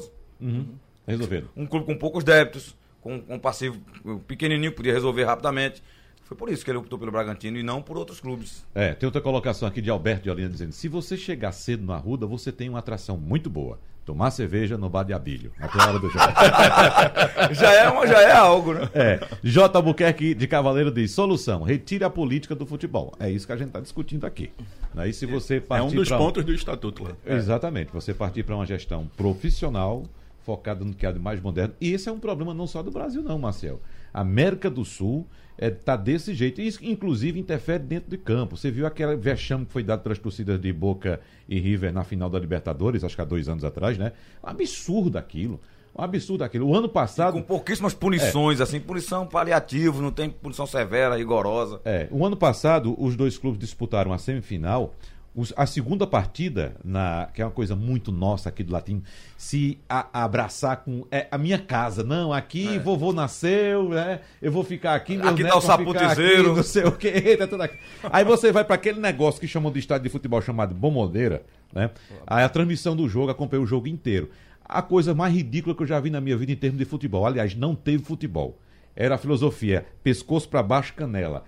[1.07, 1.49] Resolveram.
[1.57, 3.81] Um clube com poucos débitos, com um passivo
[4.29, 5.83] pequenininho, que podia resolver rapidamente.
[6.27, 8.65] Foi por isso que ele optou pelo Bragantino e não por outros clubes.
[8.75, 11.97] É, tem outra colocação aqui de Alberto de Olinda dizendo: se você chegar cedo na
[11.97, 13.79] Ruda, você tem uma atração muito boa.
[14.05, 15.53] Tomar cerveja no bar de Abílio.
[15.59, 16.25] Até a hora do jogo.
[17.55, 18.89] já, é uma, já é algo, né?
[18.95, 19.77] É, J.
[19.77, 23.13] Albuquerque de Cavaleiro diz: solução, retire a política do futebol.
[23.21, 24.51] É isso que a gente está discutindo aqui.
[24.97, 27.11] Aí se você É partir um dos pra pontos do estatuto lá.
[27.25, 30.05] Exatamente, você partir para uma gestão profissional,
[30.43, 31.75] focada no que há de mais moderno.
[31.81, 33.81] E esse é um problema não só do Brasil, não, Marcel.
[34.13, 35.27] A América do Sul
[35.59, 36.61] está desse jeito.
[36.61, 38.57] Isso, inclusive, interfere dentro de campo.
[38.57, 42.29] Você viu aquele vexame que foi dado pelas torcidas de Boca e River na final
[42.29, 44.13] da Libertadores, acho que há dois anos atrás, né?
[44.45, 45.61] Um absurdo aquilo.
[45.99, 46.69] Um absurdo aquilo.
[46.69, 47.33] O ano passado.
[47.35, 51.81] Com pouquíssimas punições, assim, punição paliativa, não tem punição severa, rigorosa.
[51.87, 54.95] É, o ano passado, os dois clubes disputaram a semifinal.
[55.37, 59.03] Os- a segunda partida, na, que é uma coisa muito nossa aqui do Latino,
[59.37, 62.03] se a- abraçar com é, a minha casa.
[62.03, 64.21] Não, aqui vovô nasceu, né?
[64.41, 65.17] Eu vou ficar aqui.
[65.17, 65.29] É.
[65.29, 66.47] Aqui tá o saputizeiro.
[66.49, 67.37] aqui, Não sei o quê.
[67.37, 67.77] tá tudo aqui.
[68.11, 71.91] Aí você vai para aquele negócio que chamam de estádio de futebol chamado Bomodeira, né?
[72.27, 74.31] Aí a transmissão do jogo, acompanhei o jogo inteiro.
[74.65, 77.27] A coisa mais ridícula que eu já vi na minha vida em termos de futebol.
[77.27, 78.59] Aliás, não teve futebol.
[78.97, 81.45] Era a filosofia, pescoço para baixo, canela.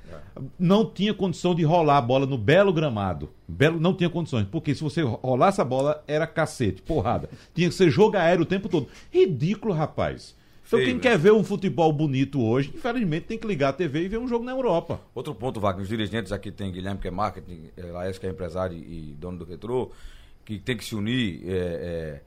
[0.58, 3.30] Não tinha condição de rolar a bola no belo gramado.
[3.48, 7.30] Belo não tinha condições, porque se você rolasse a bola era cacete, porrada.
[7.54, 8.86] Tinha que ser jogo aéreo o tempo todo.
[9.10, 10.36] Ridículo, rapaz.
[10.66, 11.00] Então quem né?
[11.00, 14.28] quer ver um futebol bonito hoje, infelizmente tem que ligar a TV e ver um
[14.28, 15.00] jogo na Europa.
[15.14, 18.30] Outro ponto, Wagner, os dirigentes aqui tem Guilherme, que é marketing, é, Laércio, que é
[18.30, 19.90] empresário e dono do Retrô,
[20.44, 22.20] que tem que se unir é,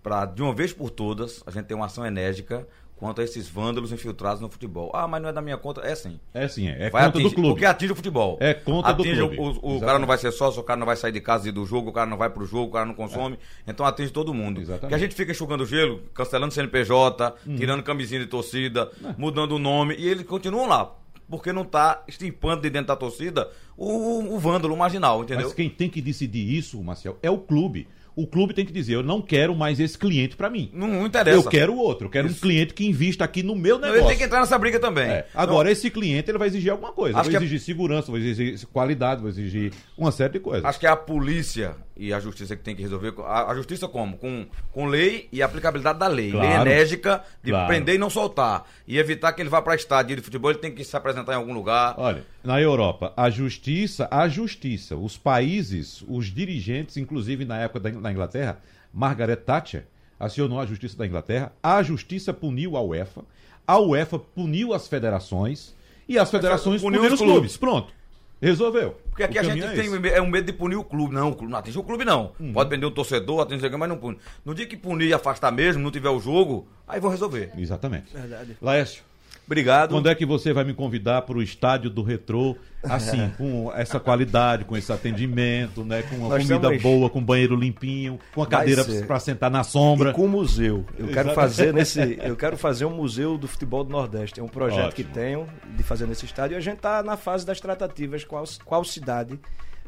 [0.00, 2.64] para, de uma vez por todas, a gente ter uma ação enérgica
[2.96, 4.90] quanto a esses vândalos infiltrados no futebol.
[4.94, 5.82] Ah, mas não é da minha conta.
[5.82, 6.18] É sim.
[6.32, 7.48] É sim, é, é Vai conta atingir, do clube.
[7.50, 8.38] Porque atinge o futebol.
[8.40, 9.36] É conta do atinge clube.
[9.38, 11.52] O, o- cara não vai ser sócio, o cara não vai sair de casa e
[11.52, 13.38] do jogo, o cara não vai pro jogo, o cara não consome.
[13.66, 14.60] Então atinge todo mundo.
[14.60, 14.82] Exatamente.
[14.84, 14.88] Uhum.
[14.88, 19.14] Que a gente fica enxugando gelo, cancelando CNPJ, tirando camisinha de torcida, É.
[19.18, 20.92] mudando o nome, e eles continuam lá.
[21.28, 25.46] Porque não tá extirpando de dentro da torcida o, o, o vândalo, marginal, entendeu?
[25.46, 27.88] Mas quem tem que decidir isso, Marcel, é o clube.
[28.16, 30.70] O clube tem que dizer, eu não quero mais esse cliente para mim.
[30.72, 31.36] Não, não interessa.
[31.36, 34.00] Eu quero outro, eu quero um cliente que invista aqui no meu Não, negócio.
[34.04, 35.04] Ele tem que entrar nessa briga também.
[35.06, 37.18] É, Agora, esse cliente ele vai exigir alguma coisa.
[37.18, 40.64] Acho vai exigir segurança, vai exigir qualidade, vai exigir uma série de coisas.
[40.64, 43.12] Acho que é a polícia e a justiça que tem que resolver.
[43.24, 44.16] A, a justiça como?
[44.16, 46.32] Com, com lei e aplicabilidade da lei.
[46.32, 46.70] Lei Claro.
[46.70, 47.66] enérgica de Claro.
[47.68, 48.64] prender e não soltar.
[48.88, 51.36] E evitar que ele vá para estádio de futebol, ele tem que se apresentar em
[51.36, 51.94] algum lugar.
[51.98, 58.05] Olha, na Europa, a justiça, a justiça, os países, os dirigentes, inclusive na época da,
[58.06, 58.58] na Inglaterra,
[58.92, 59.86] Margaret Thatcher
[60.18, 63.24] acionou a justiça da Inglaterra, a justiça puniu a UEFA,
[63.66, 65.74] a UEFA puniu as federações
[66.08, 67.56] e as federações Puniu puniram os os clubes.
[67.56, 67.92] Pronto.
[68.40, 68.96] Resolveu.
[69.08, 70.08] Porque aqui O a gente é tem esse.
[70.10, 71.14] é um medo de punir o clube.
[71.14, 72.32] Não, o clube não atinge o clube, não.
[72.52, 74.18] Pode prender o torcedor, atingir mas não pune.
[74.44, 77.50] No dia que punir e afastar mesmo, não tiver o jogo, aí vão resolver.
[77.56, 78.12] Exatamente.
[78.12, 78.56] Verdade.
[78.60, 79.02] Laércio,
[79.46, 79.90] Obrigado.
[79.90, 84.00] quando é que você vai me convidar para o estádio do Retrô, assim, com essa
[84.00, 88.42] qualidade, com esse atendimento, né, com uma Nós comida estamos- boa, com banheiro limpinho, com
[88.42, 90.10] a cadeira para sentar na sombra?
[90.10, 90.84] E com o museu.
[90.98, 94.40] Eu quero fazer nesse, eu quero fazer um museu do futebol do Nordeste.
[94.40, 94.92] É um projeto Ótimo.
[94.92, 98.44] que tenho de fazer nesse estádio e a gente está na fase das tratativas qual,
[98.64, 99.38] qual cidade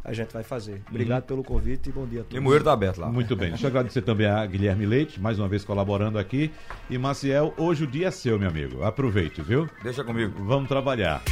[0.04, 0.82] a gente vai fazer.
[0.88, 2.38] Obrigado pelo convite e bom dia a E todos.
[2.38, 3.08] o Moeiro tá aberto lá.
[3.08, 3.50] Muito bem.
[3.50, 6.50] Deixa eu agradecer também a Guilherme Leite, mais uma vez colaborando aqui.
[6.90, 8.82] E Maciel, hoje o dia é seu, meu amigo.
[8.82, 9.68] Aproveite, viu?
[9.82, 10.32] Deixa comigo.
[10.44, 11.22] Vamos trabalhar.